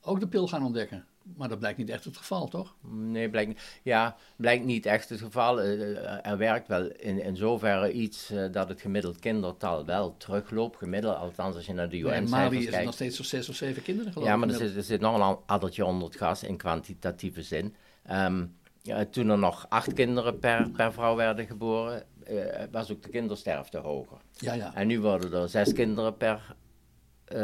[0.02, 1.06] ook de pil gaan ontdekken.
[1.36, 2.76] Maar dat blijkt niet echt het geval, toch?
[2.90, 5.62] Nee, blijkt, ja, blijkt niet echt het geval.
[5.62, 10.18] Eh, eh, er werkt wel in, in zoverre iets uh, dat het gemiddeld kindertal wel
[10.18, 10.78] terugloopt.
[10.78, 12.30] Gemiddeld, althans als je naar de UN kijkt.
[12.30, 14.34] Maar Mali is er nog steeds zo'n zes of zeven kinderen geloof ik.
[14.34, 17.76] Ja, maar er zit, er zit, nog een addertje onder het gas in kwantitatieve zin.
[18.12, 23.04] Um, ja, toen er nog acht kinderen per, per vrouw werden geboren, uh, was ook
[23.04, 24.18] de kindersterfte hoger.
[24.32, 24.76] Ja, ja.
[24.76, 26.56] En nu worden er zes kinderen per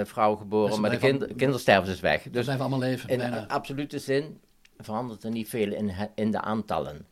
[0.03, 2.23] vrouw geboren, maar de kind, kindersterfte is weg.
[2.31, 3.09] Dus zijn we allemaal leven.
[3.09, 3.47] In bijna.
[3.47, 4.39] absolute zin
[4.77, 7.05] verandert er niet veel in, in de aantallen.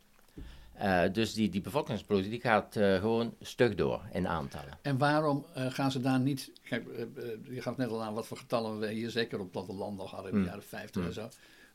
[0.81, 1.61] Uh, dus die, die
[2.07, 4.77] die gaat uh, gewoon stug door in aantallen.
[4.81, 6.51] En waarom uh, gaan ze daar niet...
[6.63, 6.85] Kijk,
[7.43, 10.31] je gaat net al aan wat voor getallen we hier zeker op platteland nog hadden
[10.31, 10.49] in de hmm.
[10.49, 11.11] jaren 50 en hmm.
[11.11, 11.29] zo.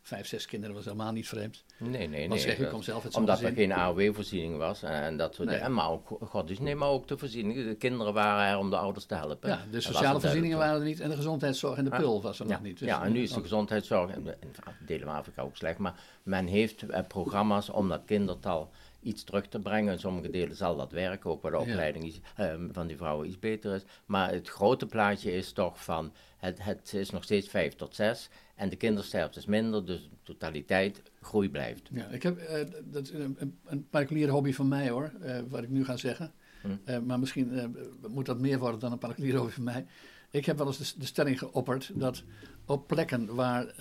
[0.06, 1.64] Vijf, zes kinderen was helemaal niet vreemd.
[1.78, 2.38] Nee, nee, nee.
[2.38, 5.56] zeg ik, kom zelf Omdat er geen AOW-voorziening was en, en dat soort Nee.
[5.56, 5.74] dingen.
[5.74, 7.66] Maar ook, god, dus nee, maar ook de voorzieningen.
[7.66, 9.48] De kinderen waren er om de ouders te helpen.
[9.48, 12.46] Ja, de sociale voorzieningen waren er niet en de gezondheidszorg en de pul was er
[12.46, 12.78] Ja, nog niet.
[12.78, 14.50] Dus, ja, en nu is de gezondheidszorg, in in
[14.86, 18.70] delen van Afrika ook slecht, maar men heeft eh, programma's om dat kindertal
[19.06, 19.92] iets terug te brengen.
[19.92, 23.26] In sommige delen zal dat werken, ook waar de opleiding iets, eh, van die vrouwen
[23.26, 23.84] iets beter is.
[24.06, 28.28] Maar het grote plaatje is toch van, het, het is nog steeds 5 tot 6
[28.56, 31.88] en de kindersterfte is minder, dus de totaliteit groei blijft.
[31.92, 35.62] Ja, ik heb, eh, dat is een, een, particuliere hobby van mij hoor, eh, wat
[35.62, 36.32] ik nu ga zeggen.
[36.62, 36.68] Hm.
[36.84, 37.76] Eh, maar misschien
[38.08, 39.86] moet dat meer worden dan een particuliere hobby van mij.
[40.30, 42.22] Ik heb wel eens de, de stelling geopperd dat
[42.64, 43.74] op plekken waar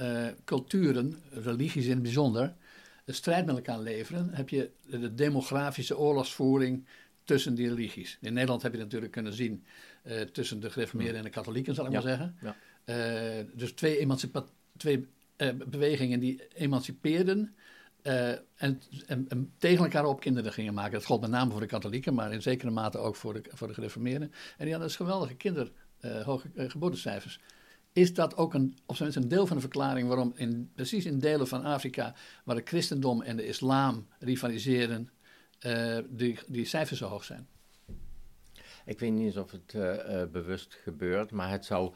[0.43, 2.55] culturen, religies in het bijzonder,
[3.05, 6.85] een strijd met elkaar leveren, heb je de demografische oorlogsvoering
[7.23, 8.17] tussen die religies.
[8.21, 9.65] In Nederland heb je natuurlijk kunnen zien
[10.03, 12.35] eh, tussen de gereformeerden en de katholieken, zal ik Ja, maar zeggen.
[12.41, 12.55] ja.
[13.39, 14.45] Eh, dus twee, emancipa-
[14.77, 17.55] twee eh, bewegingen die emancipeerden
[18.01, 20.91] en, en, en tegen elkaar op kinderen gingen maken.
[20.93, 23.67] Dat gold met name voor de katholieken, maar in zekere mate ook voor de, voor
[23.67, 24.31] de gereformeerden.
[24.31, 25.71] En die hadden dus geweldige kinder,
[26.23, 27.39] hoge geboortecijfers.
[27.95, 31.19] Is dat ook een, of zijn een deel van de verklaring waarom in, precies in
[31.19, 35.09] delen van Afrika, waar het christendom en de islam rivaliseren,
[35.59, 37.47] eh, die, die cijfers zo hoog zijn?
[38.85, 41.93] Ik weet niet of het eh, eh, bewust gebeurt, maar het zou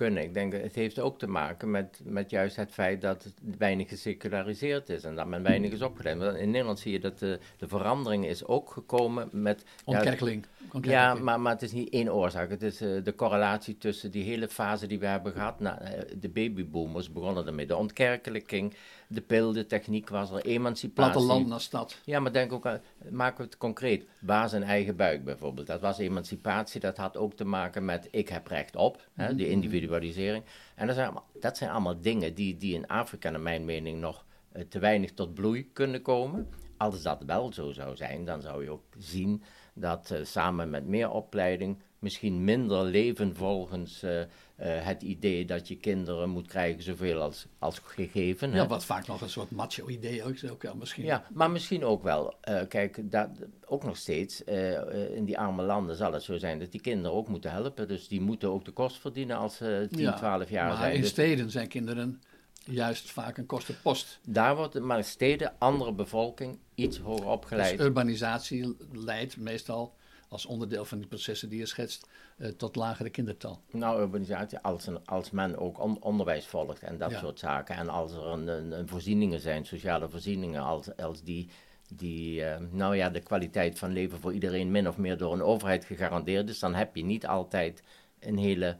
[0.00, 0.22] kunnen.
[0.22, 3.34] Ik denk, dat het heeft ook te maken met, met juist het feit dat het
[3.58, 6.18] weinig geseculariseerd is en dat men weinig is opgeleid.
[6.18, 9.64] Want In Nederland zie je dat de, de verandering is ook gekomen met...
[9.84, 10.46] Ontkerkeling.
[10.82, 12.50] Ja, maar, maar het is niet één oorzaak.
[12.50, 15.60] Het is eh, de correlatie tussen die hele fase die we hebben gehad.
[15.60, 17.66] Nou, eh, de babyboomers begonnen ermee.
[17.66, 18.74] De ontkerkelijking,
[19.12, 21.12] de pil, de techniek was er, emancipatie.
[21.12, 21.98] Platteland naar stad.
[22.04, 24.04] Ja, maar denk ook aan, maken we het concreet.
[24.18, 25.66] Baas en eigen buik bijvoorbeeld.
[25.66, 29.48] Dat was emancipatie, dat had ook te maken met ik heb recht op, hè, die
[29.48, 30.44] individualisering.
[30.74, 34.00] En dat zijn allemaal, dat zijn allemaal dingen die, die in Afrika, naar mijn mening,
[34.00, 36.48] nog eh, te weinig tot bloei kunnen komen.
[36.76, 39.42] Als dat wel zo zou zijn, dan zou je ook zien
[39.74, 44.20] dat eh, samen met meer opleiding misschien minder leven volgens eh,
[44.66, 48.50] het idee dat je kinderen moet krijgen zoveel als, als gegeven.
[48.52, 48.56] hè.
[48.56, 51.04] Ja, wat vaak nog een soort macho-idee ook, ook wel misschien.
[51.04, 52.34] Ja, maar misschien ook wel.
[52.40, 53.28] eh, kijk, dat,
[53.66, 56.80] ook nog steeds eh, eh, in die arme landen zal het zo zijn dat die
[56.80, 57.88] kinderen ook moeten helpen.
[57.88, 60.94] Dus die moeten ook de kost verdienen als ze 10, Ja, 12 jaar maar zijn.
[60.94, 62.22] in Dus steden zijn kinderen
[62.64, 64.18] juist vaak een kostenpost.
[64.26, 67.80] daar wordt, maar in steden, andere bevolking, iets hoger Dus opgeleid.
[67.80, 69.94] urbanisatie leidt meestal
[70.30, 73.60] als onderdeel van die processen die je schetst eh, tot lagere kindertal.
[73.70, 77.18] Nou, urbanisatie, als, een, als men ook on- onderwijs volgt en dat Ja.
[77.18, 77.76] soort zaken.
[77.76, 81.48] En als er een, een, een voorzieningen zijn, sociale voorzieningen, als, als die,
[81.94, 85.42] die eh, nou ja, de kwaliteit van leven voor iedereen min of meer door een
[85.42, 87.82] overheid gegarandeerd is, dan heb je niet altijd
[88.20, 88.76] een hele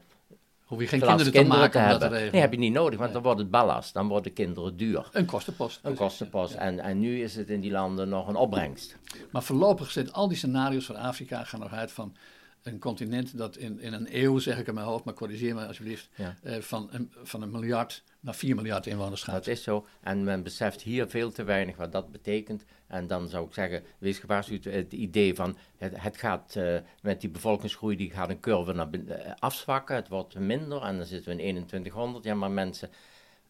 [0.71, 2.31] Hoef je geen kinderen te maken om dat te hebben.
[2.31, 5.09] Nee, heb je niet nodig, want dan wordt het ballast, dan worden kinderen duur.
[5.11, 5.79] Een kostenpost.
[5.83, 6.53] Een kostenpost.
[6.53, 8.97] En, en nu is het in die landen nog een opbrengst.
[9.31, 12.15] Maar voorlopig zitten al die scenario's voor Afrika gaan nog uit van
[12.63, 15.67] een continent dat in, in een eeuw, zeg ik in mijn hoofd, maar corrigeer me
[15.67, 16.35] alsjeblieft, Ja.
[16.43, 19.35] eh, van, een, van een miljard naar 4 miljard inwoners gaat.
[19.35, 19.85] Dat is zo.
[20.01, 22.63] En men beseft hier veel te weinig wat dat betekent.
[22.87, 27.21] En dan zou ik zeggen, wees gewaarschuwd, het idee van het, het gaat eh, met
[27.21, 29.95] die bevolkingsgroei, die gaat een curve naar eh, afzwakken.
[29.95, 32.23] Het wordt minder en dan zitten we in 2100.
[32.23, 32.89] Ja, maar mensen,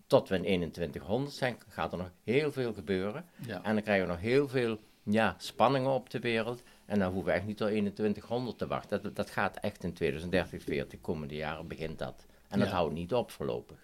[0.08, 3.26] tot we in 2100 zijn, gaat er nog heel veel gebeuren.
[3.46, 3.64] Ja.
[3.64, 6.64] En dan krijgen we nog heel veel ja, spanningen op de wereld.
[6.92, 9.02] En dan hoeven we echt niet tot 2100 te wachten.
[9.04, 12.26] Dat, dat gaat echt in 2030, 40, komende jaren begint dat.
[12.48, 12.74] En dat Ja.
[12.74, 13.78] houdt niet op voorlopig.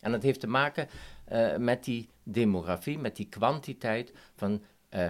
[0.00, 0.88] En dat heeft te maken
[1.24, 5.08] eh, met die demografie, met die kwantiteit van eh,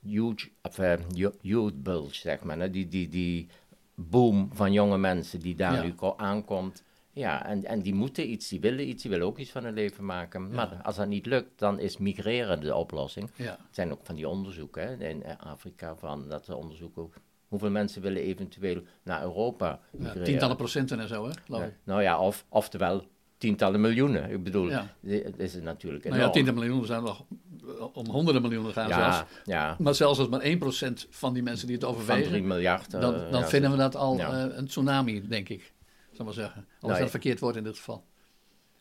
[0.00, 0.78] huge, of,
[1.14, 2.58] yo- youth bulge, zeg maar.
[2.58, 2.70] hè.
[2.70, 3.48] Die, die, die
[3.94, 5.82] boom van jonge mensen die daar Ja.
[5.82, 6.82] nu ko- aankomt.
[7.18, 9.74] Ja, en, en die moeten iets, die willen iets, die willen ook iets van hun
[9.74, 10.50] leven maken.
[10.50, 13.30] Maar als dat niet lukt, dan is migreren de oplossing.
[13.36, 13.44] Ja.
[13.50, 17.10] Er zijn ook van die onderzoeken hè, in eh, Afrika, van, dat ze onderzoeken
[17.48, 20.24] hoeveel mensen willen eventueel naar Europa Ja, migreren.
[20.24, 23.04] tientallen procenten en zo, hè, Ja, nou ja, of, oftewel
[23.38, 24.30] tientallen miljoenen.
[24.30, 24.94] Ik bedoel, Ja.
[25.00, 26.34] di- het is natuurlijk Nou ja, enorm.
[26.34, 27.24] tientallen miljoenen zijn nog
[27.92, 29.30] om honderden miljoenen gaan ja, zelfs.
[29.44, 32.94] ja, Maar zelfs als maar 1% van die mensen die het van 3 overwegen, miljard.
[32.94, 35.72] eh, dan, dan ja, vinden we dat al eh, een tsunami, denk ik.
[36.18, 36.60] Zal maar zeggen.
[36.60, 37.08] Al is Nou, dat ja.
[37.08, 38.04] verkeerd woord in dit geval.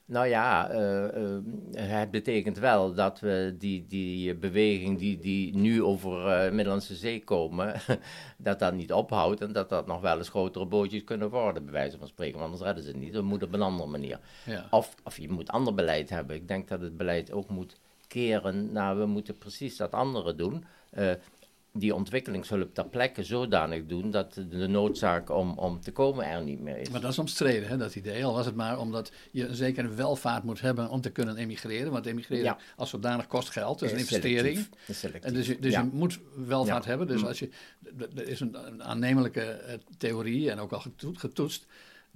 [0.06, 1.41] Nou ja, eh, eh,
[1.73, 7.23] het betekent wel dat we die, die beweging die, die nu over eh Middellandse Zee
[7.23, 7.82] komen,
[8.38, 11.73] dat dat niet ophoudt en dat dat nog wel eens grotere bootjes kunnen worden, bij
[11.73, 12.34] wijze van spreken.
[12.34, 13.13] Want anders redden ze het niet.
[13.13, 14.19] We moeten op een andere manier.
[14.45, 14.67] Ja.
[14.71, 16.36] Of, of je moet ander beleid hebben.
[16.36, 20.65] Ik denk dat het beleid ook moet keren naar we moeten precies dat andere doen.
[21.73, 26.60] Die ontwikkelingshulp ter plekke zodanig doen dat de noodzaak om, om te komen er niet
[26.60, 26.89] meer is.
[26.89, 28.25] Maar dat is omstreden, hè, dat idee.
[28.25, 31.91] Al was het maar omdat je een zekere welvaart moet hebben om te kunnen emigreren.
[31.91, 32.58] Want emigreren Ja.
[32.75, 34.67] als zodanig kost geld, dat is een investering.
[34.88, 35.03] Is.
[35.21, 35.82] En dus je, dus Ja.
[35.82, 36.89] je moet welvaart Ja.
[36.89, 37.08] hebben.
[37.08, 37.27] Dus Mm.
[37.27, 37.49] als je,
[38.15, 41.65] er is een, aannemelijke eh, theorie en ook al getoet- getoetst.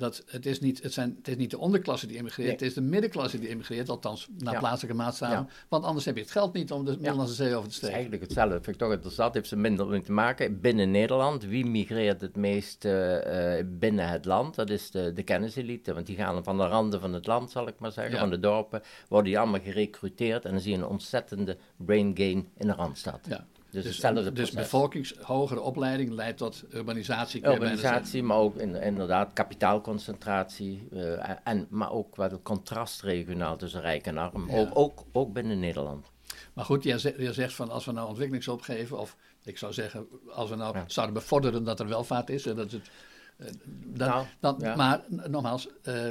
[0.01, 2.57] Dat het, is niet, het, zijn, het is niet de onderklasse die emigreert, Nee.
[2.57, 4.59] het is de middenklasse die emigreert, althans naar Ja.
[4.59, 5.37] plaatselijke maatstaven.
[5.37, 5.47] Ja.
[5.69, 7.75] Want anders heb je het geld niet om de Middellandse Zee over te Het is
[7.77, 7.93] steken.
[7.95, 8.53] eigenlijk hetzelfde.
[8.53, 9.33] Vind ik toch interessant.
[9.33, 10.59] Heeft ze minder mee te maken.
[10.61, 14.55] Binnen Nederland, wie migreert het meest eh, eh, binnen het land?
[14.55, 15.93] Dat is de, de kenniselite.
[15.93, 18.19] Want die gaan van de randen van het land, zal ik maar zeggen, Ja.
[18.19, 20.45] van de dorpen, worden die allemaal gerecruiteerd.
[20.45, 23.19] En dan zie je een ontzettende brain gain in de Randstad.
[23.27, 23.45] Ja.
[23.71, 24.53] Dus, Dus, hetzelfde dus proces.
[24.55, 27.45] bevolkings hogere opleiding leidt tot urbanisatie.
[27.47, 30.87] Urbanisatie, maar ook in, inderdaad kapitaalconcentratie.
[30.91, 34.49] eh, en, maar ook wat een contrast regionaal tussen rijk en arm.
[34.49, 34.57] Ja.
[34.59, 36.05] Ook, ook, ook binnen Nederland.
[36.53, 39.73] Maar goed, jij zegt, jij zegt van als we nou ontwikkelingshulp geven, of ik zou
[39.73, 40.83] zeggen, als we nou Ja.
[40.87, 42.89] zouden bevorderen dat er welvaart is, en dat het,
[43.37, 43.47] eh,
[43.85, 44.75] dan, Nou, dan, ja.
[44.75, 46.07] maar nogmaals, eh,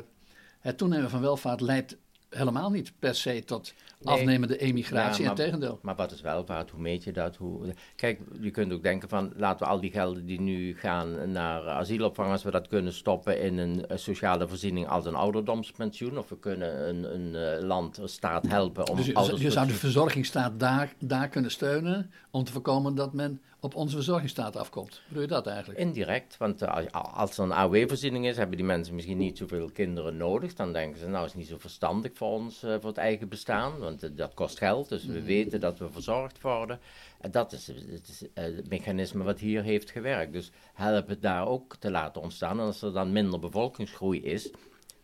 [0.61, 1.96] het toenemen van welvaart leidt
[2.29, 4.14] helemaal niet per se tot Nee.
[4.14, 5.78] afnemende emigratie, Ja, maar- tegendeel.
[5.82, 6.70] Maar wat is welvaart?
[6.70, 7.36] Hoe meet je dat?
[7.36, 7.74] Hoe...
[7.96, 11.68] Kijk, je kunt ook denken van laten we al die gelden die nu gaan naar
[11.68, 16.18] asielopvang, als we dat kunnen stoppen in een eh, sociale voorziening als een ouderdomspensioen.
[16.18, 19.50] Of we kunnen een, een eh, land, een staat helpen om Dus je, ouders je
[19.50, 24.57] zou de verzorgingsstaat daar, daar kunnen steunen om te voorkomen dat men op onze verzorgingsstaat
[24.57, 24.90] afkomt.
[25.05, 25.79] Hoe doe je dat eigenlijk?
[25.81, 30.16] Indirect, want eh, als- er een AOW-voorziening is, hebben die mensen misschien niet zoveel kinderen
[30.16, 30.55] nodig.
[30.55, 33.79] Dan denken ze, nou is niet zo verstandig voor ons, eh, voor het eigen bestaan,
[33.79, 34.88] want eh, dat kost geld.
[34.88, 36.81] Dus we weten dat we verzorgd worden.
[37.20, 40.33] En dat is, het, is eh, het mechanisme wat hier heeft gewerkt.
[40.33, 42.59] Dus help het daar ook te laten ontstaan.
[42.61, 44.51] En als er dan minder bevolkingsgroei is,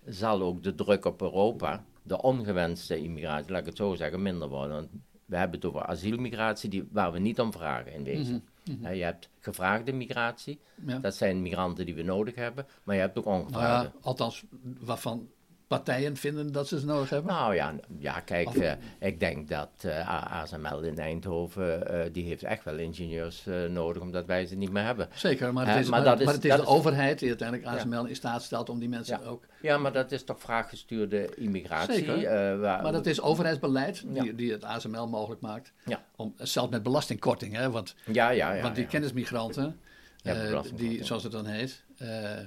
[0.06, 4.48] zal ook de druk op Europa, de ongewenste immigratie, laat ik het zo zeggen, minder
[4.48, 5.04] worden.
[5.26, 8.44] We hebben het over asielmigratie die, waar we niet om vragen in wezen.
[8.80, 10.98] Hè, je hebt gevraagde migratie, Ja.
[10.98, 13.90] dat zijn migranten die we nodig hebben, maar je hebt ook Nou ongevraagde.
[13.94, 14.44] ja, althans,
[14.80, 15.28] waarvan
[15.66, 17.32] partijen vinden dat ze ze nodig hebben.
[17.32, 22.12] Nou ja, ja kijk, Of- eh, ik denk dat eh, A- ASML in Eindhoven, eh,
[22.12, 25.08] die heeft echt wel ingenieurs eh, nodig, omdat wij ze niet meer hebben.
[25.14, 26.70] Zeker, maar Eh, het is, maar maar, dat is- maar het is dat de is-
[26.72, 29.28] overheid die uiteindelijk ASML in staat stelt om die mensen Ja.
[29.28, 29.44] ook...
[29.60, 31.94] Ja, maar dat is toch vraaggestuurde immigratie?
[31.94, 32.24] Zeker.
[32.24, 34.32] eh, waar, Maar dat is overheidsbeleid die, Ja.
[34.32, 35.72] die het ASML mogelijk maakt.
[35.84, 36.04] Ja.
[36.16, 38.62] Om, zelfs met belastingkorting, hè, want, Ja, ja, ja.
[38.62, 39.80] want die kennismigranten,
[40.22, 42.46] eh, die, zoals het dan heet, eh, eh,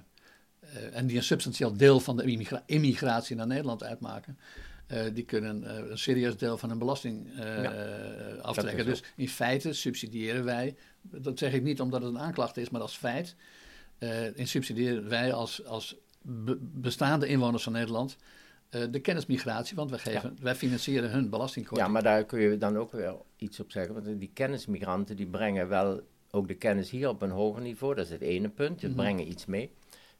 [0.91, 4.37] en die een substantieel deel van de immigra- immigratie naar Nederland uitmaken,
[4.87, 8.85] eh, die kunnen eh, een serieus deel van hun belasting eh, Ja, eh, aftrekken.
[8.85, 12.81] Dus in feite subsidiëren wij, dat zeg ik niet omdat het een aanklacht is, maar
[12.81, 13.35] als feit,
[13.97, 18.17] eh, in subsidiëren wij als, als be- bestaande inwoners van Nederland
[18.69, 21.87] eh, de kennismigratie, want wij, geven, wij financieren hun belastingkorting.
[21.87, 23.93] Ja, maar daar kun je dan ook weer iets op zeggen.
[23.93, 26.01] Want die kennismigranten die brengen wel
[26.31, 27.95] ook de kennis hier op een hoger niveau.
[27.95, 28.79] Dat is het ene punt.
[28.79, 28.95] Ze Mhm.
[28.95, 29.71] brengen iets mee.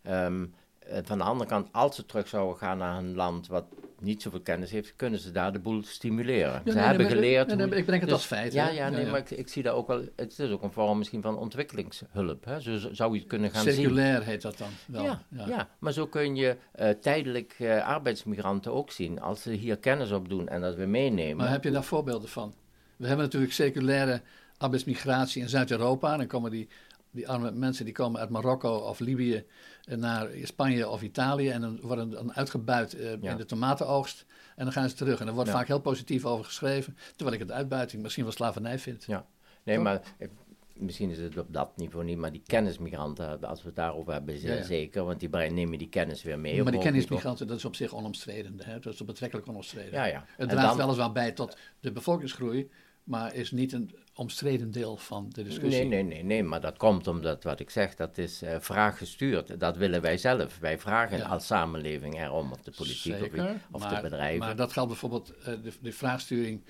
[0.02, 3.66] Eh, van de andere kant, als ze terug zouden gaan naar een land wat
[4.00, 6.52] niet zoveel kennis heeft, kunnen ze daar de boel stimuleren.
[6.52, 7.48] Ja, ze nee, hebben nee, geleerd.
[7.48, 8.54] nee, nee, hoe- ik breng het dus- als feit.
[8.54, 10.02] Ja, ja, nee, maar ik, ik zie daar ook wel.
[10.16, 12.46] Het is ook een vorm misschien van ontwikkelingshulp.
[12.46, 12.60] Hè?
[12.62, 13.74] Zo zo zou je het kunnen gaan zien.
[13.74, 15.04] Circulair heet dat dan wel.
[15.04, 15.70] Ja, ja.
[15.80, 19.22] maar zo kun je eh, tijdelijk eh, arbeidsmigranten ook zien.
[19.22, 21.38] Als ze hier kennis opdoen en dat we meenemen.
[21.38, 22.54] Maar heb je daar voorbeelden van?
[22.96, 24.22] We hebben natuurlijk circulaire
[24.58, 26.18] arbeidsmigratie in Zuid-Europa.
[26.18, 26.68] Dan komen die,
[27.12, 29.44] die arme mensen die komen uit Marokko of Libië
[29.84, 31.50] eh, naar Spanje of Italië.
[31.50, 33.32] En dan worden dan uitgebuit eh, Ja.
[33.32, 34.26] in de tomatenoogst.
[34.56, 35.20] En dan gaan ze terug.
[35.20, 35.56] En er wordt Ja.
[35.56, 36.98] vaak heel positief over geschreven.
[37.16, 39.04] Terwijl ik het uitbuiting misschien wel slavernij vind.
[39.08, 39.26] Ja,
[39.64, 39.84] nee, Toch?
[39.84, 40.28] maar eh,
[40.74, 44.42] misschien is het op dat niveau niet, maar die kennismigranten, als we het daarover hebben,
[44.42, 46.64] Ja, zeker, want die brengen- nemen die kennis weer mee.
[46.64, 48.56] maar die kennismigranten, dat is op zich onomstreden.
[48.64, 48.80] Hè?
[48.80, 49.92] Dat is betrekkelijk onomstreden.
[49.94, 50.20] Ja, ja.
[50.20, 52.70] Het En draagt dan- weliswaar bij tot de bevolkingsgroei.
[53.10, 55.86] Maar is niet een omstreden deel van de discussie.
[55.86, 59.60] Nee, nee, nee, nee, maar dat komt omdat wat ik zeg, dat is eh vraaggestuurd.
[59.60, 60.58] Dat willen wij zelf.
[60.60, 61.26] Wij vragen Ja.
[61.28, 64.40] als samenleving erom, of de politiek of, Zeker, of maar, de bedrijven.
[64.40, 66.62] Maar dat geldt bijvoorbeeld, eh, de, de vraagsturing.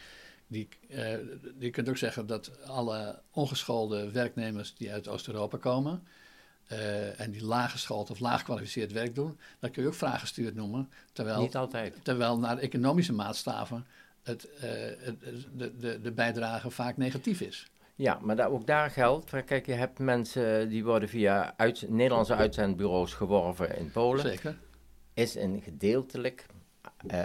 [0.48, 1.14] Die, eh,
[1.60, 6.04] je kunt ook zeggen dat alle ongeschoolde werknemers die uit Oost-Europa komen.
[7.18, 9.38] en die laaggeschoold of laag gekwalificeerd werk doen.
[9.60, 10.90] dat kun je ook vraaggestuurd noemen.
[11.14, 11.96] Terwijl, Niet altijd.
[12.04, 13.86] terwijl naar economische maatstaven.
[14.24, 15.20] Het, eh, het,
[15.54, 17.68] de, de, de bijdrage vaak negatief is.
[17.96, 21.86] Ja, maar daar, ook daar geldt, want kijk, je hebt mensen die worden via uit,
[21.90, 24.22] Nederlandse uitzendbureaus geworven in Polen.
[24.26, 24.58] Zeker.
[25.14, 26.46] is een gedeeltelijk
[27.08, 27.24] eh,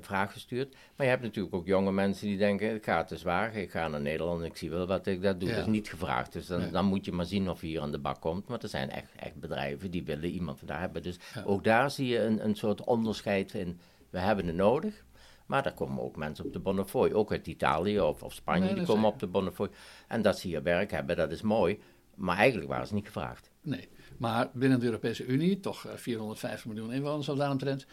[0.00, 0.72] vraag gestuurd.
[0.96, 3.70] Maar je hebt natuurlijk ook jonge mensen die denken, ik ga het te zwaar, ik
[3.70, 5.48] ga naar Nederland en ik zie wel wat ik daar doe.
[5.48, 5.54] Ja.
[5.54, 6.70] Dat is niet gevraagd, dus dan, Nee.
[6.70, 8.48] dan moet je maar zien of je hier aan de bak komt.
[8.48, 11.02] Maar er zijn echt, echt bedrijven die willen iemand van daar hebben.
[11.02, 11.42] Dus Ja.
[11.42, 15.04] ook daar zie je een, een soort onderscheid in, we hebben het nodig.
[15.52, 18.74] Maar er komen ook mensen op de Bonnefoy, ook uit Italië of, of Spanje, Nee,
[18.74, 19.68] die komen op de Bonnefoy.
[20.08, 21.78] En dat ze hier werk hebben, dat is mooi.
[22.14, 23.50] Maar eigenlijk waren ze niet gevraagd.
[23.62, 23.88] Nee,
[24.18, 27.86] maar binnen de Europese Unie, toch eh, 450 miljoen inwoners of daaromtrent.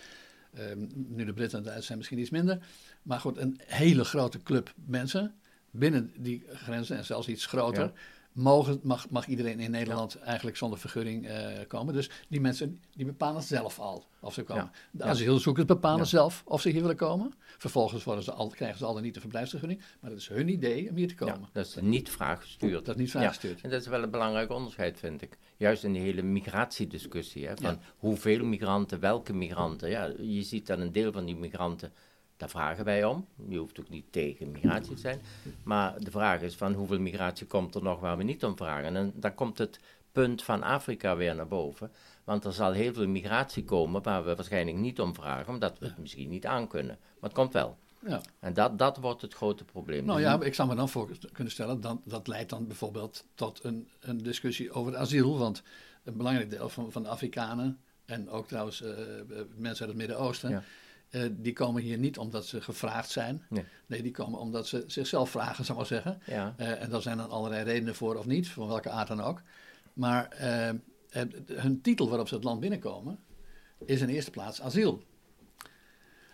[0.54, 2.60] Ehm nu de Britten en de Duitsers zijn misschien iets minder.
[3.04, 5.36] Maar goed, een hele grote club mensen
[5.72, 7.84] binnen die grenzen en zelfs iets groter.
[7.84, 7.93] Ja.
[8.39, 11.93] Mogen, mag, mag iedereen in Nederland eigenlijk zonder vergunning eh, komen.
[11.93, 14.63] Dus die mensen die bepalen zelf al of ze komen.
[14.63, 14.71] Ja.
[14.91, 17.34] De asielzoekers bepalen zelf of ze hier willen komen.
[17.58, 19.82] Vervolgens worden ze al, krijgen ze al dan niet de verblijfsvergunning.
[19.99, 21.49] Maar het is hun idee om hier te Ja, komen.
[21.52, 22.86] dat is niet vraag gestuurd.
[22.86, 23.62] Dat is niet vrijgestuurd.
[23.62, 25.38] En dat is wel een belangrijk onderscheid, vind ik.
[25.58, 27.47] Juist in die hele migratiediscussie.
[27.47, 29.89] Hè, van hoeveel migranten, welke migranten.
[29.89, 31.91] Ja, je ziet dat een deel van die migranten,
[32.39, 33.25] daar vragen wij om.
[33.47, 35.21] Je hoeft ook niet tegen migratie te zijn.
[35.63, 38.95] Maar de vraag is van hoeveel migratie komt er nog waar we niet om vragen.
[38.95, 39.80] En dan komt het
[40.12, 41.91] punt van Afrika weer naar boven.
[42.23, 45.86] Want er zal heel veel migratie komen waar we waarschijnlijk niet om vragen, omdat we
[45.86, 46.97] het misschien niet aankunnen.
[47.02, 47.78] Maar het komt wel.
[48.06, 48.21] Ja.
[48.39, 50.06] En dat, dat wordt het grote probleem.
[50.06, 53.25] Nou Dus ja, ik zou me dan voor kunnen stellen, dan, dat leidt dan bijvoorbeeld
[53.36, 55.38] tot een, een discussie over asiel.
[55.38, 55.63] Want
[56.04, 59.25] een belangrijk deel van, van de Afrikanen, en ook trouwens eh, eh,
[59.56, 60.63] mensen uit het Midden-Oosten, Ja.
[61.10, 63.43] Eh, die komen hier niet omdat ze gevraagd zijn.
[63.50, 64.02] Nee.
[64.02, 66.22] die komen omdat ze zichzelf vragen, zou ik maar zeggen.
[66.26, 66.54] Ja.
[66.58, 69.41] Eh, en daar zijn dan allerlei redenen voor of niet, van welke aard dan ook.
[69.93, 70.69] Maar eh,
[71.45, 73.19] hun titel waarop ze het land binnenkomen,
[73.86, 75.04] is in eerste plaats asiel.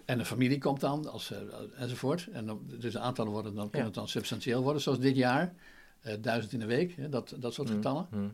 [0.06, 1.34] En de familie komt dan, als,
[1.78, 2.28] enzovoort.
[2.32, 3.86] En dan, dus de aantallen worden, dan kunnen Ja.
[3.86, 5.54] het dan substantieel worden, zoals dit jaar.
[6.20, 8.08] duizend in de week, hè, dat, dat soort Mm, getallen.
[8.12, 8.32] mm.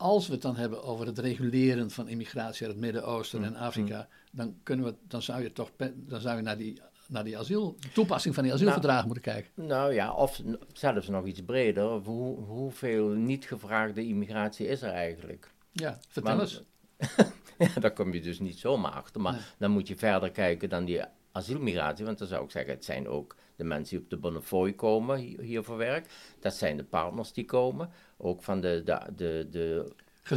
[0.00, 3.56] Als we het dan hebben over het reguleren van immigratie uit het Midden-Oosten Mm, en
[3.56, 7.38] Afrika, dan, kunnen we, dan zou je toch dan zou je naar die, naar die
[7.38, 9.50] asiel, toepassing van die asielverdragen moeten kijken.
[9.54, 10.40] Nou ja, of
[10.72, 11.84] zelfs nog iets breder.
[11.84, 15.50] Hoe, hoeveel niet gevraagde immigratie is er eigenlijk?
[15.72, 16.62] Ja, vertel eens.
[17.58, 19.20] ja, daar kom je dus niet zomaar achter.
[19.20, 19.42] Maar Nee.
[19.58, 21.00] dan moet je verder kijken dan die
[21.32, 22.04] asielmigratie.
[22.04, 25.18] Want dan zou ik zeggen, het zijn ook de mensen die op de Bonnefoy komen
[25.40, 26.06] hier, voor werk.
[26.40, 27.90] Dat zijn de partners die komen.
[28.16, 29.92] Ook van de, de, de, de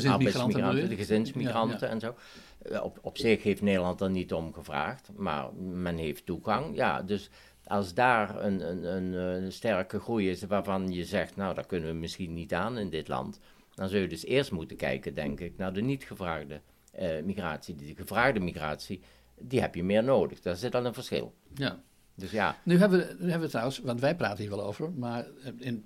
[0.09, 2.15] arbeidsmigranten, de gezinsmigranten Ja, en zo.
[2.61, 6.75] Eh, Op, op zich heeft Nederland er niet om gevraagd, maar men heeft toegang.
[6.75, 7.29] Ja, dus
[7.65, 11.89] als daar een, een, een, een sterke groei is waarvan je zegt, nou, dat kunnen
[11.89, 13.39] we misschien niet aan in dit land.
[13.73, 17.75] Dan zul je dus eerst moeten kijken, denk ik, naar de niet gevraagde eh, migratie.
[17.75, 19.01] Die gevraagde migratie,
[19.39, 20.41] die heb je meer nodig.
[20.41, 21.33] Daar zit al een verschil.
[21.53, 21.83] ja.
[22.15, 24.91] Dus ja, Nu hebben, we, nu hebben we trouwens, want wij praten hier wel over,
[24.91, 25.25] maar
[25.57, 25.85] in,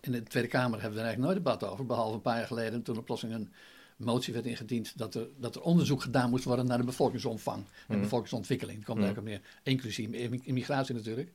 [0.00, 1.86] in de Tweede Kamer hebben we er eigenlijk nooit debat over.
[1.86, 3.52] Behalve een paar jaar geleden toen er plotseling een
[3.96, 8.00] motie werd ingediend dat er, dat er onderzoek gedaan moest worden naar de bevolkingsomvang en
[8.00, 8.76] bevolkingsontwikkeling.
[8.78, 11.32] Dat komt eigenlijk op neer, inclusief immi- immigratie natuurlijk.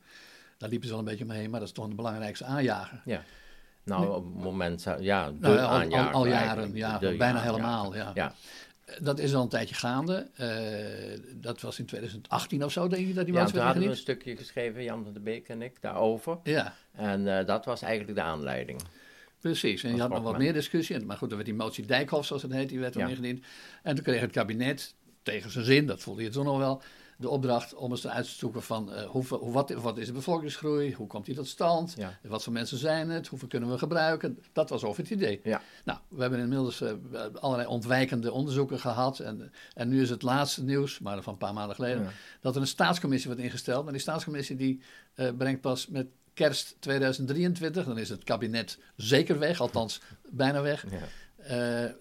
[0.58, 3.00] Daar liepen ze wel een beetje omheen, maar dat is toch de belangrijkste aanjager.
[3.04, 3.22] ja.
[3.84, 6.76] Nou, op het moment, ja, de Nou al, al, aanjager al jaren, eigenlijk.
[6.76, 7.94] ja, De bijna helemaal.
[7.94, 8.10] Ja.
[8.14, 8.34] Ja,
[9.00, 10.30] Dat is al een tijdje gaande.
[10.36, 13.82] Eh, dat was in 2018 of zo, denk ik, dat die ja toen werd hadden
[13.82, 16.38] we een stukje geschreven, Jan van de Beek en ik, daarover.
[16.42, 18.80] Ja, En eh, dat was eigenlijk de aanleiding.
[19.40, 21.00] Precies, en je had nog wat meer discussie.
[21.00, 23.06] Maar goed, dan werd die motie Dijkhoff, zoals het heet, die werd Ja.
[23.08, 23.44] ingediend.
[23.82, 26.82] En toen kreeg het kabinet, tegen zijn zin, dat voelde je toen nog wel,
[27.18, 30.12] de opdracht om eens uit te zoeken van eh, hoeveel, hoe, wat, wat is de
[30.12, 32.18] bevolkingsgroei, hoe komt die tot stand, Ja.
[32.22, 34.38] wat voor mensen zijn het, hoeveel kunnen we gebruiken.
[34.52, 35.40] Dat was over het idee.
[35.42, 35.62] Ja.
[35.84, 36.92] Nou, we hebben inmiddels eh,
[37.40, 39.18] allerlei ontwijkende onderzoeken gehad.
[39.18, 42.10] En, en nu is het laatste nieuws, maar van een paar maanden geleden, Ja.
[42.40, 43.84] dat er een staatscommissie wordt ingesteld.
[43.84, 44.80] Maar die staatscommissie die
[45.14, 50.00] eh, brengt pas met kerst 2023, dan is het kabinet zeker weg, althans
[50.30, 50.84] bijna weg.
[50.90, 51.94] Ja.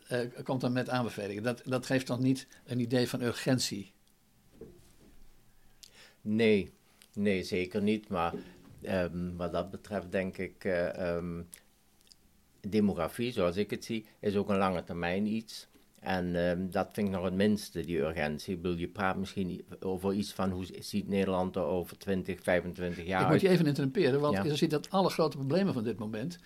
[0.44, 1.44] komt dan met aanbevelingen.
[1.44, 3.93] Dat, dat geeft dan niet een idee van urgentie.
[6.24, 6.72] Nee,
[7.14, 8.10] nee, zeker niet.
[8.10, 8.34] Maar
[8.82, 11.42] ehm, wat dat betreft denk ik, eh, ehm,
[12.62, 15.68] demografie, zoals ik het zie, is ook een lange termijn iets.
[16.00, 18.56] En ehm, dat vind ik nog het minste, die urgentie.
[18.56, 23.06] Ik bedoel, je praat misschien over iets van hoe ziet Nederland er over 20, 25
[23.06, 23.42] jaar Ik moet uit.
[23.42, 24.44] je even interrumperen, want Ja.
[24.44, 26.38] je ziet dat alle grote problemen van dit moment,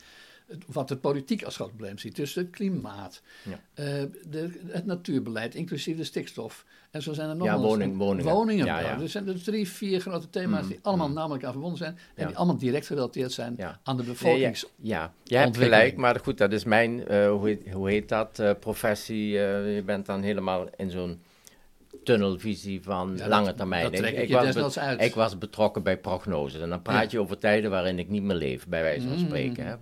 [0.67, 3.59] wat het politiek als groot probleem ziet, dus het klimaat, Ja.
[3.73, 3.85] eh,
[4.29, 6.65] de, het natuurbeleid, inclusief de stikstof.
[6.91, 8.33] En zo zijn er nog Ja, woning- woningen.
[8.33, 8.99] woningen Ja, ja.
[9.01, 12.35] Er zijn dus drie, vier grote thema's die allemaal namelijk aan verbonden zijn en die
[12.35, 14.65] allemaal direct gerelateerd zijn aan de bevolkings...
[14.75, 18.09] ja, ja, je hebt gelijk, maar goed, dat is mijn, eh, hoe, heet, hoe heet
[18.09, 19.27] dat, eh, professie.
[19.27, 21.21] je bent dan helemaal in zo'n
[22.03, 23.83] tunnelvisie van Ja, dat- lange termijn.
[23.83, 25.01] dat trek ik je was uit.
[25.01, 27.17] ik was betrokken bij prognoses en dan praat Ja.
[27.17, 29.25] je over tijden waarin ik niet meer leef, bij wijze van Mm.
[29.25, 29.65] spreken.
[29.65, 29.75] Hè.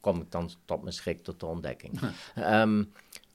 [0.00, 2.00] Kom ik dan tot mijn schrik tot de ontdekking.
[2.34, 2.84] Ehm,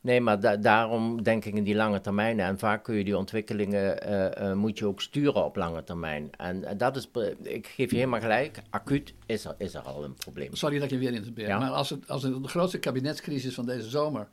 [0.01, 2.45] nee, maar da- daarom denk ik in die lange termijnen.
[2.45, 6.30] En vaak kun je die ontwikkelingen, eh, eh, moet je ook sturen op lange termijn.
[6.38, 7.10] En eh, dat is,
[7.41, 10.56] ik geef je helemaal gelijk, acuut is er, is er al een probleem.
[10.56, 11.58] Sorry dat ik je weer interrupeer, Ja.
[11.60, 14.27] maar als, het, als het de grootste kabinetscrisis van deze zomer,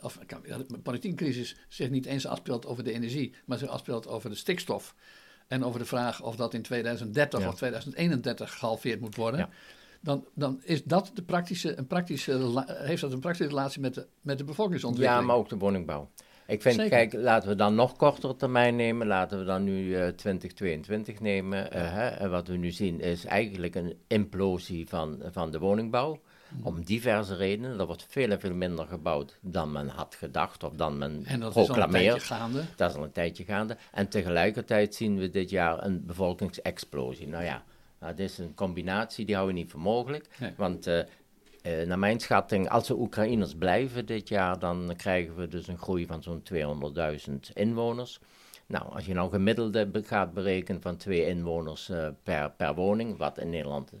[0.00, 4.30] of de politieke crisis, zich niet eens afspeelt over de energie, maar zich afspeelt over
[4.30, 4.94] de stikstof,
[5.48, 7.48] en over de vraag of dat in 2030 Ja.
[7.48, 9.48] of 2031 gehalveerd moet worden, Ja.
[10.02, 14.06] Dan, dan is dat de praktische, een praktische, heeft dat een praktische relatie met de,
[14.20, 15.20] met de bevolkingsontwikkeling.
[15.20, 16.10] Ja, maar ook de woningbouw.
[16.46, 16.90] Ik vind, Zeker.
[16.90, 19.06] kijk, laten we dan nog kortere termijn nemen.
[19.06, 21.72] Laten we dan nu eh 2022 nemen.
[21.72, 26.20] Eh, hè, en wat we nu zien is eigenlijk een implosie van, van de woningbouw.
[26.48, 26.66] Mhm.
[26.66, 27.78] Om diverse redenen.
[27.80, 31.40] Er wordt veel en veel minder gebouwd dan men had gedacht of dan men En
[31.40, 32.04] dat is al een proclameert.
[32.04, 32.62] tijdje gaande.
[32.76, 33.76] Dat is al een tijdje gaande.
[33.92, 37.28] En tegelijkertijd zien we dit jaar een bevolkingsexplosie.
[37.28, 37.62] Nou ja,
[38.02, 40.28] nou, dit is een combinatie die houden we niet voor mogelijk.
[40.38, 40.52] Nee.
[40.56, 41.00] Want eh,
[41.62, 45.78] eh, naar mijn schatting, als de Oekraïners blijven dit jaar, dan krijgen we dus een
[45.78, 48.20] groei van zo'n 200.000 inwoners.
[48.66, 53.38] Nou, als je nou gemiddelde gaat berekenen van twee inwoners eh, per, per woning, wat
[53.38, 53.92] in Nederland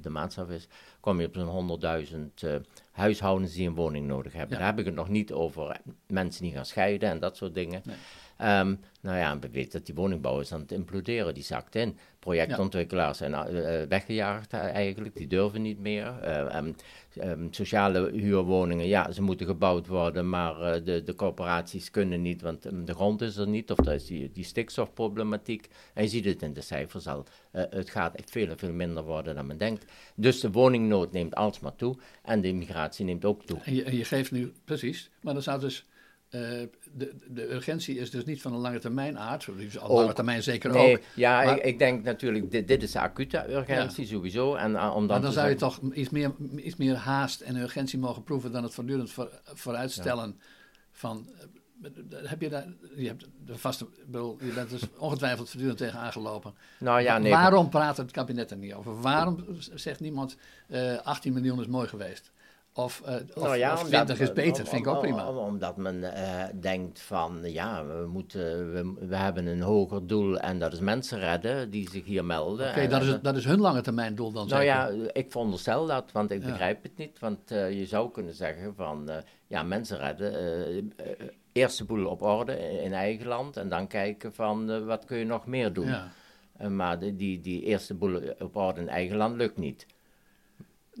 [0.00, 0.68] de maatstaf is,
[1.00, 1.80] kom je op zo'n
[2.12, 2.54] 100.000 eh,
[2.92, 4.52] huishoudens die een woning nodig hebben.
[4.52, 4.58] Ja.
[4.58, 7.82] Daar heb ik het nog niet over mensen die gaan scheiden en dat soort dingen.
[7.84, 7.96] Nee.
[8.36, 11.98] Ehm, nou ja, we weten dat die woningbouw is aan het imploderen, die zakt in.
[12.28, 16.18] Projectontwikkelaars zijn eh, eh, weggejaagd eh, eigenlijk, die durven niet meer.
[16.22, 16.72] Eh, ehm,
[17.14, 22.66] ehm, sociale huurwoningen, ja, ze moeten gebouwd worden, maar de, de corporaties kunnen niet, want
[22.66, 25.68] ehm, de grond is er niet, of dat is die, die stikstofproblematiek.
[25.94, 29.34] En je ziet het in de cijfers al, het gaat echt veel veel minder worden
[29.34, 29.84] dan men denkt.
[30.14, 33.58] Dus de woningnood neemt alsmaar toe en de immigratie neemt ook toe.
[33.64, 35.86] En je, en je geeft nu, precies, maar dan zou dus,
[36.30, 36.40] eh,
[36.92, 40.70] de, de urgentie is dus niet van een lange termijn aard, op lange termijn zeker
[40.70, 41.02] Nee, ook.
[41.14, 44.54] ja, Maar- ik, ik denk natuurlijk, dit, dit is de acute urgentie sowieso.
[44.54, 47.40] En uh, om Maar dan dan te zou je toch iets meer, iets meer haast
[47.40, 50.40] en urgentie mogen proeven dan het voortdurend voor, vooruitstellen
[50.92, 51.28] van...
[51.82, 51.90] eh,
[52.28, 52.66] Heb je daar,
[52.96, 56.54] je hebt de vaste, bedoel, je bent dus ongetwijfeld voortdurend tegen aangelopen.
[56.78, 57.32] Nou ja, nee.
[57.32, 59.00] Waarom praat het kabinet er niet over?
[59.00, 60.36] Waarom zegt niemand
[60.68, 62.30] eh 18 miljoen is mooi geweest?
[62.74, 65.28] Of, eh of, Nou ja, of omdat- 20 is beter, om- vind ik ook prima.
[65.28, 70.38] om- omdat men eh, denkt van, ja, we, moeten, we, we hebben een hoger doel
[70.38, 72.68] en dat is mensen redden die zich hier melden.
[72.70, 74.74] Oké, dat, is, dat is hun lange termijn doel dan Nou zeker?
[75.04, 76.48] ja, ik veronderstel dat, want ik Ja.
[76.48, 77.18] begrijp het niet.
[77.18, 79.10] Want eh, je zou kunnen zeggen van,
[79.46, 80.92] ja, mensen redden.
[81.52, 85.18] eerst de boel op orde in, in eigen land en dan kijken van, wat kun
[85.18, 85.86] je nog meer doen.
[85.86, 86.08] Ja.
[86.68, 89.86] Maar de- die, die eerste boel op orde in eigen land lukt niet.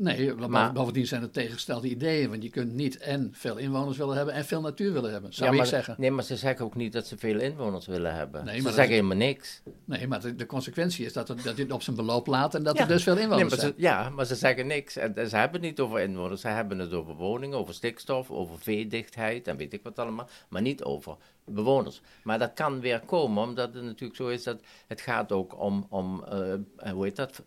[0.00, 2.30] Nee, maar, bovendien zijn het tegengestelde ideeën.
[2.30, 5.44] Want je kunt niet en veel inwoners willen hebben en veel natuur willen hebben, zou
[5.46, 5.94] Ja, ik maar, zeggen.
[5.98, 8.44] Nee, maar ze zeggen ook niet dat ze veel inwoners willen hebben.
[8.44, 9.62] Nee, ze zeggen is- helemaal niks.
[9.84, 12.62] Nee, maar de, de consequentie is dat, het, dat dit op zijn beloop laat en
[12.62, 12.82] dat Ja.
[12.82, 13.72] er dus veel Nee, inwoners maar zijn.
[13.76, 14.96] ze, ja, maar ze zeggen niks.
[14.96, 16.40] En, ze hebben het niet over inwoners.
[16.40, 20.28] Ze hebben het over woningen, over stikstof, over veedichtheid en weet ik wat allemaal.
[20.48, 22.00] Maar niet over bewoners.
[22.22, 25.86] Maar dat kan weer komen, omdat het natuurlijk zo is dat het gaat ook om,
[25.88, 27.42] om eh, hoe heet dat,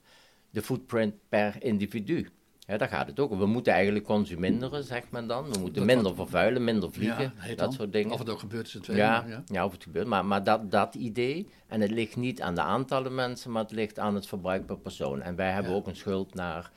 [0.49, 2.29] de footprint per individu.
[2.67, 3.35] Ja, daar gaat het ook.
[3.35, 5.43] We moeten eigenlijk consuminderen, zegt men dan.
[5.43, 7.71] We moeten Dat minder vervuilen, minder vliegen, Ja, dat dan.
[7.73, 8.11] soort dingen.
[8.11, 9.01] Of het ook gebeurt is het tweede.
[9.03, 9.43] Ja, ja.
[9.45, 10.07] ja, of het gebeurt.
[10.07, 13.71] Maar, maar dat, dat idee, en het ligt niet aan de aantallen mensen, maar het
[13.71, 15.21] ligt aan het verbruik per persoon.
[15.21, 15.77] En wij hebben Ja.
[15.77, 16.71] ook een schuld naar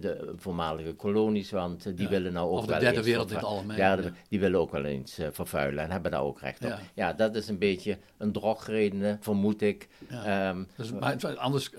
[0.00, 2.10] de voormalige kolonies, want eh, die Ja.
[2.10, 3.98] willen nou ook Of de wel derde eens wereld in het algemeen, Ja,
[4.28, 6.68] die willen ook wel eens eh, vervuilen en hebben daar ook recht op.
[6.68, 6.78] Ja.
[6.94, 9.88] Ja, dat is een beetje een drogreden, vermoed ik.
[10.08, 11.70] Ehm, Dus, maar anders,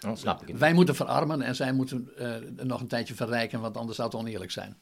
[0.00, 0.58] dan snap ik het.
[0.58, 2.34] wij moeten verarmen en zij moeten eh,
[2.64, 4.76] nog een tijdje verrijken, want anders zou het oneerlijk zijn.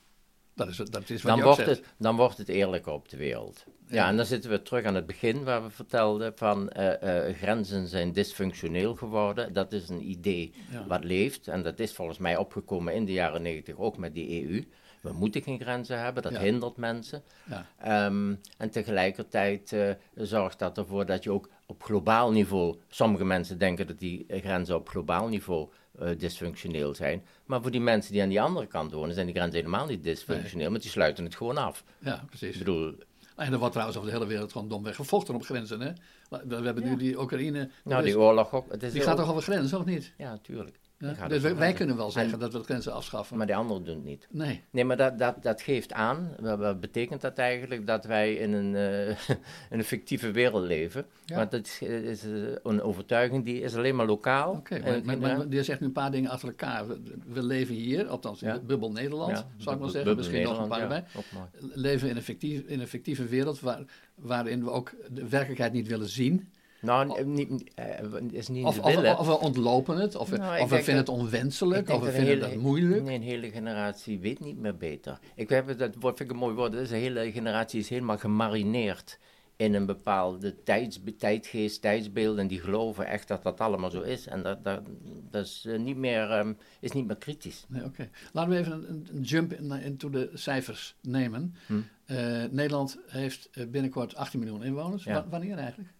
[0.54, 1.70] Dat is, dat is wat dan wordt, zegt.
[1.70, 3.64] het, dan wordt het eerlijker op de wereld.
[3.88, 7.36] Ja, en dan zitten we terug aan het begin waar we vertelden van eh, eh,
[7.36, 9.52] grenzen zijn dysfunctioneel geworden.
[9.52, 10.86] Dat is een idee Ja.
[10.86, 14.44] wat leeft en dat is volgens mij opgekomen in de jaren negentig ook met die
[14.48, 14.64] EU.
[15.00, 16.40] We moeten geen grenzen hebben, dat Ja.
[16.40, 17.22] hindert mensen.
[17.50, 17.66] Ja.
[17.78, 23.58] Ehm, en tegelijkertijd eh, zorgt dat ervoor dat je ook op globaal niveau, sommige mensen
[23.58, 25.68] denken dat die grenzen op globaal niveau
[26.18, 29.56] dysfunctioneel zijn, maar voor die mensen die aan die andere kant wonen zijn die grenzen
[29.58, 31.84] helemaal niet dysfunctioneel, want die sluiten het gewoon af.
[31.98, 32.52] ja, precies.
[32.52, 32.94] Ik bedoel,
[33.36, 35.80] En er wordt trouwens over de hele wereld gewoon domweg gevochten op grenzen.
[35.80, 35.92] Hè?
[36.28, 37.70] We, we hebben nu die Oekraïne.
[37.84, 40.12] nou dus die oorlog ook, het is die gaat toch over grenzen, of niet?
[40.16, 40.78] Ja, natuurlijk.
[40.98, 41.28] Ja?
[41.28, 43.36] Dus wij, kunnen wel zeggen En- dat we de grenzen afschaffen.
[43.36, 44.26] Maar die anderen doen het niet.
[44.30, 44.62] nee.
[44.70, 47.86] Nee, maar dat, dat, dat geeft aan, wat, betekent dat eigenlijk?
[47.86, 49.16] Dat wij in een, eh,
[49.78, 51.06] een fictieve wereld leven.
[51.24, 51.36] Ja.
[51.36, 52.30] Want dat is, eh,
[52.62, 54.52] een overtuiging die is alleen maar lokaal.
[54.52, 56.86] Oké, maar, maar, en- maar je zegt nu een paar dingen achter elkaar.
[57.26, 58.54] We, leven hier, althans in Ja.
[58.54, 60.16] de bubbel Nederland, zou ik maar zeggen.
[60.16, 61.04] Misschien nog een paar bij.
[61.74, 63.82] Leven in een, fictief, in een fictieve wereld waar,
[64.14, 66.48] waarin we ook de werkelijkheid niet willen zien.
[66.86, 67.84] Nou, niet, eh,
[68.30, 69.18] is niet Of, willen.
[69.18, 72.14] of we ontlopen het, of we, Nou, of vinden dat- het onwenselijk, of we dat
[72.14, 73.02] vinden hele- het moeilijk.
[73.02, 75.18] Nee, een hele generatie weet niet meer beter.
[75.34, 76.72] Ik heb, dat vind ik een mooi woord.
[76.72, 79.18] Dus een hele generatie is helemaal gemarineerd
[79.56, 82.38] in een bepaalde tijds, tijdgeest, tijdsbeeld.
[82.38, 84.26] En die geloven echt dat dat allemaal zo is.
[84.26, 84.80] En dat, dat,
[85.30, 87.64] dat is, eh, niet meer, ehm, is niet meer kritisch.
[87.68, 88.08] Nee, oké.
[88.32, 91.54] Laten we even een, een- jump in, into de cijfers nemen.
[91.66, 91.74] Hm.
[92.06, 95.04] Eh, Nederland heeft eh, binnenkort 18 miljoen inwoners.
[95.04, 95.12] Ja.
[95.12, 95.90] Wa- wanneer eigenlijk?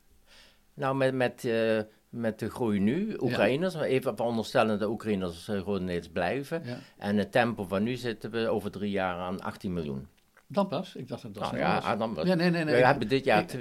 [0.77, 3.83] Nou, met, met, uh, met de groei nu, Oekraïners, ja.
[3.83, 6.62] even veronderstellen dat Oekraïners uh, grotendeels blijven.
[6.64, 6.79] Ja.
[6.99, 10.07] En het tempo van nu zitten we over drie jaar aan 18 miljoen.
[10.49, 10.95] Dan pas?
[10.95, 11.99] Ik dacht dat dat nou, ja, was.
[11.99, 12.27] dan pas.
[12.27, 12.74] Ja, nee, nee, nee.
[12.74, 13.57] We hebben dit jaar 200.000,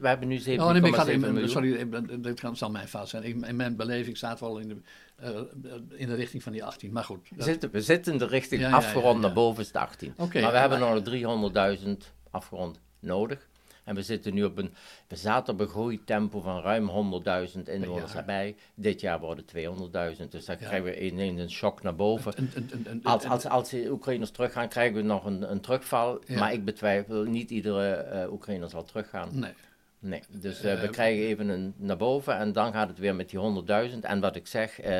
[0.00, 1.48] we hebben nu 7,7 oh, nee, miljoen.
[1.48, 1.88] Sorry,
[2.20, 3.22] dit zal mijn fout zijn.
[3.22, 4.76] In mijn beleving staat wel in de,
[5.22, 7.28] uh, in de richting van die 18, maar goed.
[7.34, 7.44] Dat...
[7.44, 10.14] Zitten, we zitten in de richting ja, afgerond naar boven is het 18.
[10.16, 11.90] Okay, maar we hebben nog 300.000
[12.30, 13.47] afgerond nodig.
[13.88, 14.74] En we zitten nu op een,
[15.08, 16.90] we zaten op een groeitempo van ruim
[17.56, 18.56] 100.000 inwoners erbij.
[18.74, 22.50] Dit jaar worden 200.000, dus dan krijgen we ineens een shock naar boven.
[23.02, 26.20] als, als, als de Oekraïners teruggaan, krijgen we nog een, een terugval.
[26.28, 29.28] Maar ik betwijfel, niet iedere uh, Oekraïner zal teruggaan.
[29.32, 29.52] Nee.
[30.00, 33.30] Nee, dus uh, we krijgen even een naar boven en dan gaat het weer met
[33.30, 33.40] die
[33.90, 33.98] 100.000.
[34.00, 34.98] En wat ik zeg, uh,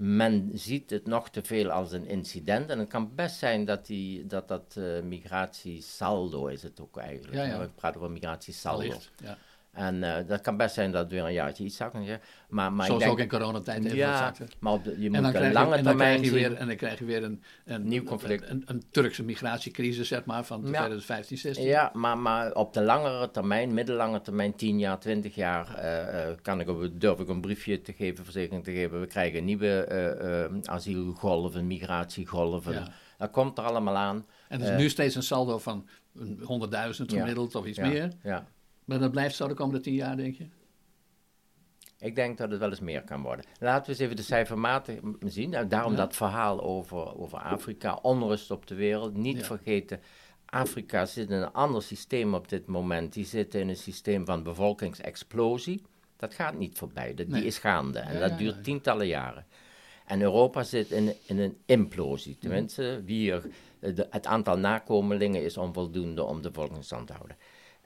[0.00, 2.70] men ziet het nog te veel als een incident.
[2.70, 7.34] En het kan best zijn dat die, dat, dat uh, migratiesaldo is het ook eigenlijk.
[7.34, 7.58] Ja, ja.
[7.58, 8.94] We praten over migratiesaldo.
[9.22, 9.38] ja.
[9.72, 11.94] En uh, dat kan best zijn dat het weer een jaartje iets zakt.
[12.48, 14.44] Maar, maar Zoals denk, ook in coronatijd even ja, zakte.
[14.58, 17.04] maar op de, je moet een lange je, termijn je weer, En dan krijg je
[17.04, 18.42] weer een, een nieuw conflict.
[18.42, 21.64] Een, een, een, Turkse migratiecrisis, zeg maar, van 2015, 16.
[21.64, 26.36] Ja, maar, maar op de langere termijn, middellange termijn, 10 jaar, 20 jaar, uh, uh,
[26.42, 29.00] kan ik, durf ik een briefje te geven, verzekering te geven.
[29.00, 32.72] We krijgen nieuwe asielgolven, migratiegolven.
[32.72, 32.92] Ja.
[33.18, 34.26] Dat komt er allemaal aan.
[34.48, 36.24] En het is nu steeds een saldo van 100.000
[37.06, 38.12] gemiddeld of iets meer.
[38.22, 38.46] Ja.
[38.90, 40.46] Maar dat blijft zo de komende tien jaar, denk je?
[41.98, 43.44] Ik denk dat het wel eens meer kan worden.
[43.58, 45.50] Laten we eens even de cijfermaten zien.
[45.50, 49.16] Nou, daarom dat verhaal over, over Afrika, onrust op de wereld.
[49.16, 50.00] Niet vergeten,
[50.44, 53.12] Afrika zit in een ander systeem op dit moment.
[53.12, 55.82] Die zit in een systeem van bevolkingsexplosie.
[56.16, 57.98] Dat gaat niet voorbij, dat, die is gaande.
[57.98, 59.46] En dat duurt tientallen jaren.
[60.06, 62.38] En Europa zit in, in een implosie.
[62.38, 63.42] Tenminste, hier,
[64.10, 67.36] het aantal nakomelingen is onvoldoende om de bevolkingsstand te houden.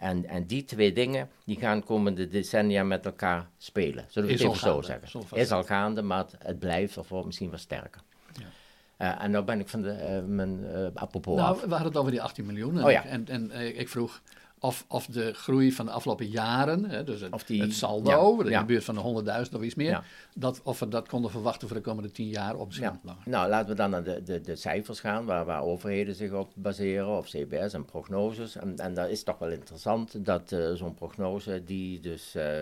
[0.04, 4.04] En, en die twee dingen die gaan komende decennia met elkaar spelen.
[4.08, 5.20] Zullen we het even zo zeggen?
[5.32, 8.00] Is al gaande, maar het, blijft of wordt misschien wel sterker.
[8.32, 9.16] Ja.
[9.16, 11.60] Uh, en nou ben ik van de, uh, mijn uh, apropos Nou, af.
[11.60, 12.78] we hadden het over die 18 miljoen.
[12.78, 13.04] En, oh, ja.
[13.04, 14.20] en, en ik vroeg,
[14.64, 18.58] of, of de groei van de afgelopen jaren, hè, dus het, die, het saldo, in
[18.58, 20.04] de buurt van de 100.000 of iets meer,
[20.34, 23.22] dat, of we dat konden verwachten voor de komende tien jaar op langer.
[23.24, 26.52] Nou, laten we dan naar de, de, de cijfers gaan, waar, waar overheden zich op
[26.54, 28.56] baseren, of CBS en prognoses.
[28.56, 32.60] En, en dat is toch wel interessant dat uh, zo'n prognose, die dus uh,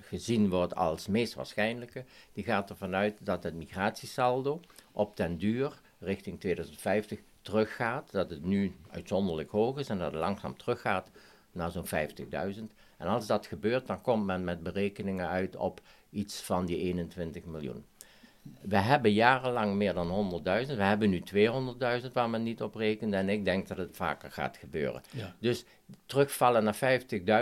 [0.00, 4.60] gezien wordt als meest waarschijnlijke, die gaat ervan uit dat het migratiesaldo
[4.92, 7.18] op den duur richting 2050
[7.48, 11.10] teruggaat, dat het nu uitzonderlijk hoog is en dat het langzaam teruggaat
[11.52, 12.62] naar zo'n 50.000.
[12.96, 15.80] En als dat gebeurt, dan komt men met berekeningen uit op
[16.10, 17.84] iets van die 21 miljoen.
[18.60, 20.76] We hebben jarenlang meer dan 100.000.
[20.76, 21.22] We hebben nu
[22.02, 23.12] 200.000 waar men niet op rekent.
[23.12, 25.02] En ik denk dat het vaker gaat gebeuren.
[25.38, 25.64] Dus
[26.06, 27.00] terugvallen naar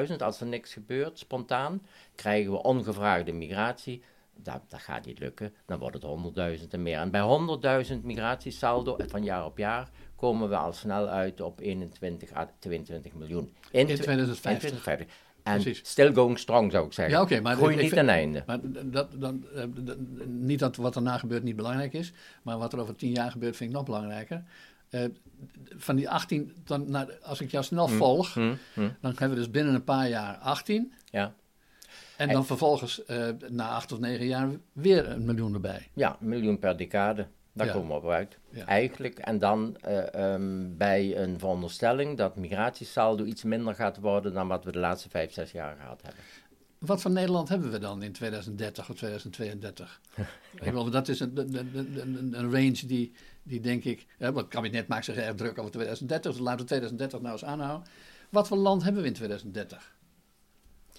[0.08, 4.02] 50.000 als er niks gebeurt, spontaan, krijgen we ongevraagde migratie.
[4.42, 5.54] Dat, dat gaat niet lukken.
[5.66, 6.98] Dan wordt het 100.000 en meer.
[6.98, 12.32] En bij 100.000 migratiesaldo van jaar op jaar komen we al snel uit op 21
[12.32, 13.54] à 22 miljoen.
[13.70, 14.52] In, in 2050.
[14.52, 15.24] In 2050.
[15.46, 15.88] En Precies.
[15.88, 17.14] still going strong zou ik zeggen.
[17.14, 17.40] Ja, oké.
[17.40, 18.42] maar Groei niet ten einde.
[18.46, 19.64] Maar dat, dan, uh,
[20.26, 22.12] niet dat wat erna gebeurt niet belangrijk is,
[22.42, 24.42] maar wat er over tien jaar gebeurt vind ik nog belangrijker.
[24.90, 25.04] Uh,
[25.76, 28.80] van die 18, dan, nou, als ik jou snel hm, volg, hm, hm.
[29.00, 30.92] dan hebben we dus binnen een paar jaar 18.
[31.10, 31.34] Ja.
[32.16, 35.88] En dan vervolgens uh, na acht of negen jaar weer een miljoen erbij.
[35.92, 37.26] Ja, een miljoen per decade.
[37.52, 38.38] Daar komen we op uit.
[38.66, 39.18] Eigenlijk.
[39.18, 44.64] En dan uh, um, bij een veronderstelling dat migratiesaldo iets minder gaat worden dan wat
[44.64, 46.22] we de laatste vijf, zes jaar gehad hebben.
[46.78, 50.00] Wat voor Nederland hebben we dan in 2030 of 2032?
[50.90, 53.12] dat is een, een, een, range die,
[53.42, 54.06] die denk ik.
[54.18, 57.44] Hè, het kabinet maakt zich erg druk over 2030, dus laten we 2030 nou eens
[57.44, 57.88] aanhouden.
[58.30, 59.95] Wat voor land hebben we in 2030?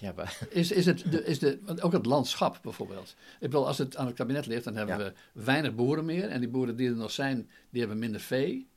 [0.00, 0.38] Ja, maar...
[0.50, 3.14] is, is het de, is de, ook het landschap bijvoorbeeld.
[3.40, 6.28] Ik bedoel, als het aan het kabinet ligt, dan hebben we weinig boeren meer.
[6.28, 8.68] En die boeren die er nog zijn, die hebben minder vee.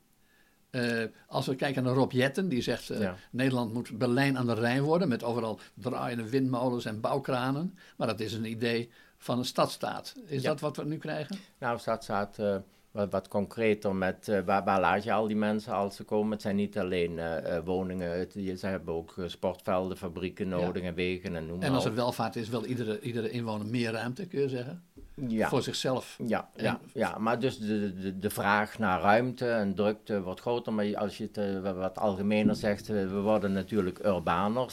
[0.70, 4.54] Uh, als we kijken naar Rob Jetten, die zegt uh, Nederland moet Berlijn aan de
[4.54, 7.78] Rijn worden met overal draaiende windmolens en bouwkranen.
[7.96, 10.14] Maar dat is een idee van een stadstaat.
[10.26, 11.38] Is dat wat we nu krijgen?
[11.58, 12.56] Nou, stadstaat uh,
[12.92, 16.32] wat, wat concreter met uh, waar, waar, laat je al die mensen als ze komen.
[16.32, 21.36] Het zijn niet alleen uh, woningen, het, ze hebben ook sportvelden, fabrieken nodig en wegen
[21.36, 24.40] en noem maar En als er welvaart is, wil iedere, iedere inwoner meer ruimte, kun
[24.40, 24.82] je zeggen?
[25.14, 25.48] Ja.
[25.48, 26.18] Voor zichzelf.
[26.26, 30.72] Ja, ja, ja, maar dus de, de, de vraag naar ruimte en drukte wordt groter.
[30.72, 34.72] Maar als je het wat algemener zegt, we worden natuurlijk urbaner,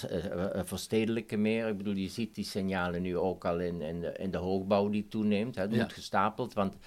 [0.63, 1.67] verstedelijken meer.
[1.67, 4.89] Ik bedoel, je ziet die signalen nu ook al in, in, de, in de hoogbouw
[4.89, 5.55] die toeneemt.
[5.55, 6.77] Het moet gestapeld, want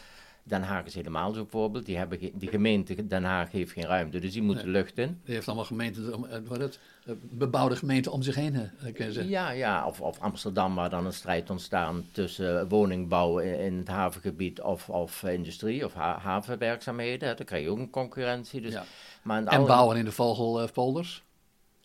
[0.45, 1.87] Den Haag is helemaal zo'n voorbeeld.
[1.87, 5.21] Die, hebben die gemeente Den Haag heeft geen ruimte, dus die moet de lucht in.
[5.25, 8.93] Die heeft allemaal gemeenten, om- eh, wat het, eh, bebouwde gemeenten om zich heen, eh,
[8.95, 9.29] kun je zeggen.
[9.33, 13.89] Ja, ja of, of Amsterdam, waar dan een strijd ontstaan tussen woningbouw in, in het
[13.89, 17.29] havengebied of, of industrie of ha- havenwerkzaamheden.
[17.29, 17.35] hè.
[17.35, 18.61] Dan krijg je ook een concurrentie.
[18.61, 18.85] Dus, Ja.
[19.23, 21.23] maar En bouwen in de vogelpolders.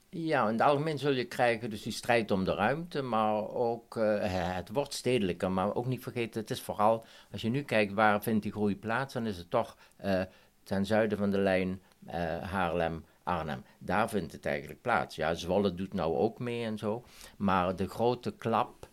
[0.09, 3.97] Ja, in het algemeen zul je krijgen dus die strijd om de ruimte, maar ook
[3.97, 4.19] eh,
[4.55, 5.51] het wordt stedelijker.
[5.51, 8.77] Maar ook niet vergeten, het is vooral, als je nu kijkt waar vindt die groei
[8.77, 10.21] plaats, dan is het toch eh,
[10.63, 13.63] ten zuiden van de lijn eh, Haarlem, Arnhem.
[13.79, 15.15] Daar vindt het eigenlijk plaats.
[15.15, 17.03] Ja, Zwolle doet nou ook mee en zo,
[17.37, 18.89] maar de grote klap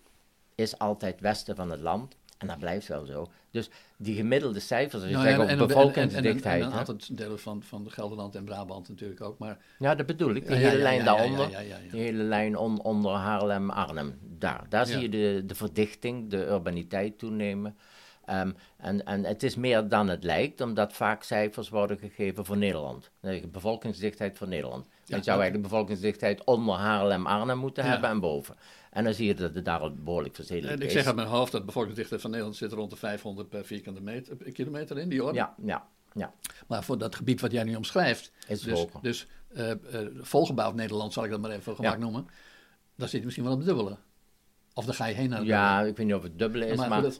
[0.55, 2.17] is altijd westen van het land.
[2.39, 3.29] En dat blijft wel zo.
[3.55, 6.45] Dus die gemiddelde cijfers, als je Nou zegt ja, en- en- en- bevolkingsdichtheid.
[6.45, 6.67] En, en, hè?
[6.73, 9.39] een aantal delen van, van Gelderland en Brabant natuurlijk ook.
[9.39, 10.49] Maar, Ja, dat bedoel ik.
[10.49, 11.49] Ja, hele lijn daaronder.
[11.91, 14.19] Die hele lijn on- onder Haarlem-Arnhem.
[14.39, 14.93] Daar, daar Ja.
[14.93, 17.77] zie je de, de verdichting, de urbaniteit toenemen.
[18.25, 22.57] Ehm, en, en het is meer dan het lijkt, omdat vaak cijfers worden gegeven voor
[22.57, 23.11] Nederland.
[23.21, 24.87] De bevolkingsdichtheid voor Nederland.
[25.05, 27.91] Ja, je zou eigenlijk de bevolkingsdichtheid onder Haarlem-Arnhem moeten Ja.
[27.91, 28.55] hebben en boven.
[28.95, 30.79] En dan zie je dat het daar al behoorlijk en is.
[30.79, 33.65] ik zeg uit mijn hoofd dat de bevolkingsdichtheid van Nederland zit rond de 500 per
[33.65, 35.39] vierkante meter, eh, kilometer in die orde.
[35.39, 36.33] Ja, ja, ja.
[36.67, 39.01] Maar voor dat gebied wat jij nu omschrijft, Is dus, hoger.
[39.03, 39.79] dus eh, eh,
[40.21, 41.99] volgebouwd Nederland, zal ik dat maar even gemak Ja.
[41.99, 42.27] noemen,
[42.97, 43.97] daar zit misschien wel op het dubbele.
[44.77, 47.05] Of dan ga je heen naar Ja, ik weet niet of het dubbele is, Maar
[47.05, 47.19] is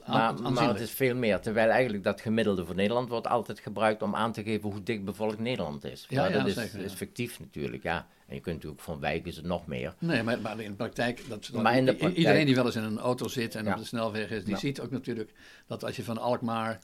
[0.59, 1.39] het is veel meer.
[1.39, 5.05] Terwijl eigenlijk dat gemiddelde voor Nederland wordt altijd gebruikt om aan te geven hoe dik
[5.05, 6.05] bevolkt Nederland is.
[6.09, 6.85] Ja, Maar ja, dat is, zeker, ja.
[6.85, 8.07] is fictief natuurlijk, ja.
[8.27, 9.93] En je kunt natuurlijk van wijk is het nog meer.
[9.99, 12.65] Nee, maar, maar in de praktijk, dat, Maar in de i- praktijk- iedereen die wel
[12.65, 15.31] eens in een auto zit en op de snelweg is, die ziet ook natuurlijk
[15.67, 16.79] dat als je van Alkmaar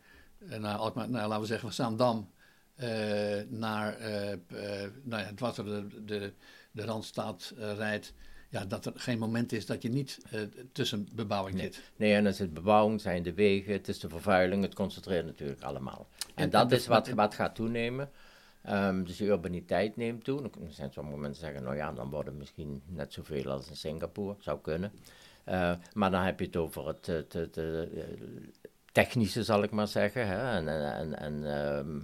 [0.50, 2.30] eh, naar Alkmaar, nou, laten we zeggen van Zaandam
[2.76, 2.90] eh,
[3.50, 4.40] naar, eh, eh,
[5.04, 6.34] nou ja, dwars door de, de,
[6.72, 8.14] de Randstad rijdt,
[8.52, 10.42] ja, dat er geen moment is dat je niet eh,
[10.72, 11.66] tussen bebouwing Nee.
[11.66, 11.82] zit.
[11.96, 15.26] Nee, en dat is het bebouwing, zijn de wegen, het is de vervuiling, het concentreert
[15.26, 16.08] natuurlijk allemaal.
[16.36, 18.10] En, En- dat en is wat, wat gaat toenemen.
[18.62, 20.42] Ehm, dus de urbaniteit neemt toe.
[20.42, 24.36] Dan zijn sommige mensen zeggen, nou ja, dan worden misschien net zoveel als in Singapore,
[24.40, 24.92] zou kunnen.
[25.44, 27.60] Eh, maar dan heb je het over het, het, het,
[28.92, 30.56] technische, zal ik maar zeggen, hè?
[30.58, 32.00] en, en, en, en ehm,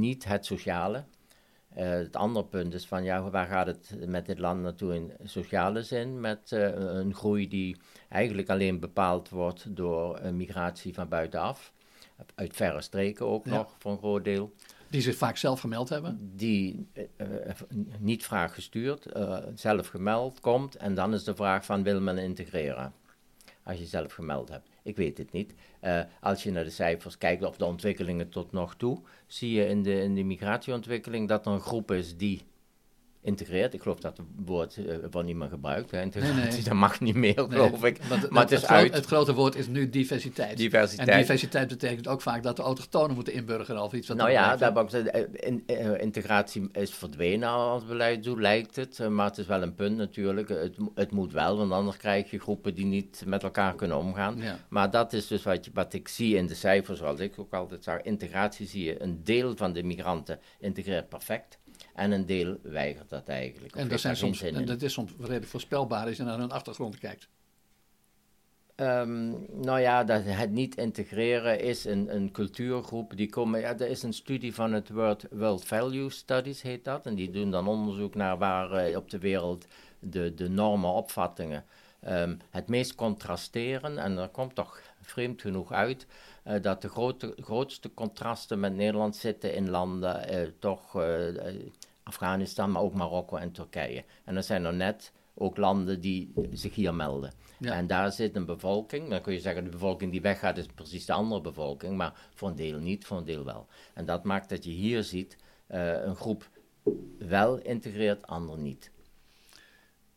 [0.00, 1.04] niet het sociale.
[1.74, 5.12] Eh, het andere punt is van, ja, waar gaat het met dit land naartoe in
[5.24, 6.20] sociale zin?
[6.20, 7.76] Met eh, een groei die
[8.08, 11.72] eigenlijk alleen bepaald wordt door een migratie van buitenaf.
[12.34, 13.54] Uit verre streken ook Ja.
[13.54, 14.52] nog, voor een groot deel.
[14.88, 16.30] Die zich vaak zelf gemeld hebben.
[16.36, 17.54] Die eh, eh,
[17.98, 20.76] niet vraag gestuurd, eh, zelf gemeld komt.
[20.76, 22.92] En dan is de vraag van, wil men integreren?
[23.62, 24.68] Als je zelf gemeld hebt.
[24.82, 25.54] Ik weet het niet.
[25.80, 29.66] Eh, als je naar de cijfers kijkt of de ontwikkelingen tot nog toe, zie je
[29.66, 32.42] in de, in de migratieontwikkeling dat er een groep is die
[33.22, 33.74] integreert.
[33.74, 35.90] Ik geloof dat het woord eh, wordt niet meer gebruikt.
[35.90, 36.00] Hè.
[36.02, 36.62] Integratie, Nee, nee.
[36.70, 38.30] dat mag niet meer, geloof Nee, ik.
[38.30, 38.94] maar het is uit.
[38.94, 40.56] het grote woord is nu diversiteit.
[40.56, 41.08] Diversiteit.
[41.08, 44.08] En diversiteit betekent ook vaak dat de autochtonen moeten inburgeren of iets.
[44.08, 49.08] Wat Nou ja, daar eh, in- eh, integratie is verdwenen als beleid, lijkt het.
[49.08, 50.48] Maar het is wel een punt natuurlijk.
[50.48, 54.36] Het, het moet wel, want anders krijg je groepen die niet met elkaar kunnen omgaan.
[54.38, 54.58] Ja.
[54.68, 57.52] Maar dat is dus wat, je, wat ik zie in de cijfers, zoals ik ook
[57.54, 58.00] altijd zag.
[58.02, 61.58] Integratie zie je, een deel van de migranten integreert perfect.
[61.94, 63.74] En een deel weigert dat eigenlijk.
[63.76, 66.50] En dat, zijn daar soms, en dat is soms redelijk voorspelbaar als je naar hun
[66.50, 67.28] achtergrond kijkt.
[68.80, 69.30] Ehm,
[69.62, 73.16] nou ja, dat het niet integreren is een, een cultuurgroep.
[73.16, 77.06] Die komen, ja, er is een studie van het World, World Value Studies, heet dat.
[77.06, 79.66] En die doen dan onderzoek naar waar eh, op de wereld
[79.98, 81.64] de, de normen, opvattingen
[82.00, 83.98] ehm, het meest contrasteren.
[83.98, 86.06] En er komt toch vreemd genoeg uit
[86.42, 90.92] eh, dat de grote, grootste contrasten met Nederland zitten in landen, eh, toch
[92.10, 94.04] Afghanistan, maar ook Marokko en Turkije.
[94.24, 97.32] En er zijn er net ook landen die zich hier melden.
[97.58, 97.72] Ja.
[97.72, 101.06] En daar zit een bevolking, dan kun je zeggen de bevolking die weggaat is precies
[101.06, 103.66] de andere bevolking, maar voor een deel niet, voor een deel wel.
[103.94, 105.36] En dat maakt dat je hier ziet
[105.66, 106.48] eh, een groep
[107.18, 108.90] wel integreert, ander niet.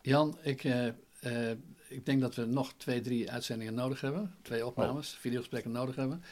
[0.02, 0.88] Jan, ik, eh,
[1.20, 4.36] eh, ik denk dat we nog twee, drie uitzendingen nodig hebben.
[4.42, 6.24] Twee opnames, videogesprekken nodig hebben.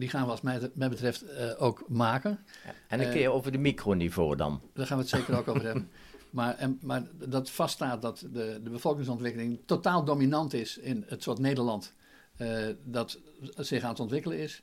[0.00, 2.44] Die gaan we, als mij, mij betreft, eh, ook maken.
[2.88, 4.60] En een Eh, keer over de microniveau dan.
[4.74, 5.90] Daar gaan we het zeker ook over hebben.
[6.30, 11.38] Maar, en, maar dat vaststaat dat de, de bevolkingsontwikkeling totaal dominant is in het soort
[11.38, 11.92] Nederland
[12.36, 13.18] eh, dat
[13.56, 14.62] zich aan het ontwikkelen is.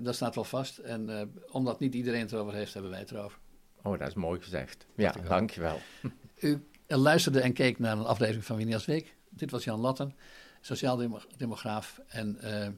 [0.00, 0.78] dat staat wel vast.
[0.78, 3.38] En omdat niet iedereen het erover heeft, hebben wij het erover.
[3.82, 4.86] Oh, dat is mooi gezegd.
[4.94, 5.78] Ja, dankjewel.
[6.40, 9.16] U luisterde en keek naar een aflevering van Winias Week.
[9.30, 10.14] Dit was Jan Latten,
[10.60, 12.68] sociaal-demograaf en, eh,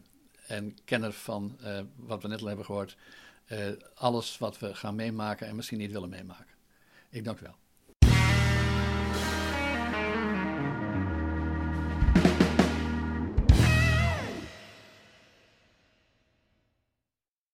[0.51, 2.97] en kenner van eh, wat we net al hebben gehoord.
[3.45, 6.55] Eh, alles wat we gaan meemaken en misschien niet willen meemaken.
[7.09, 7.57] Ik dank u wel.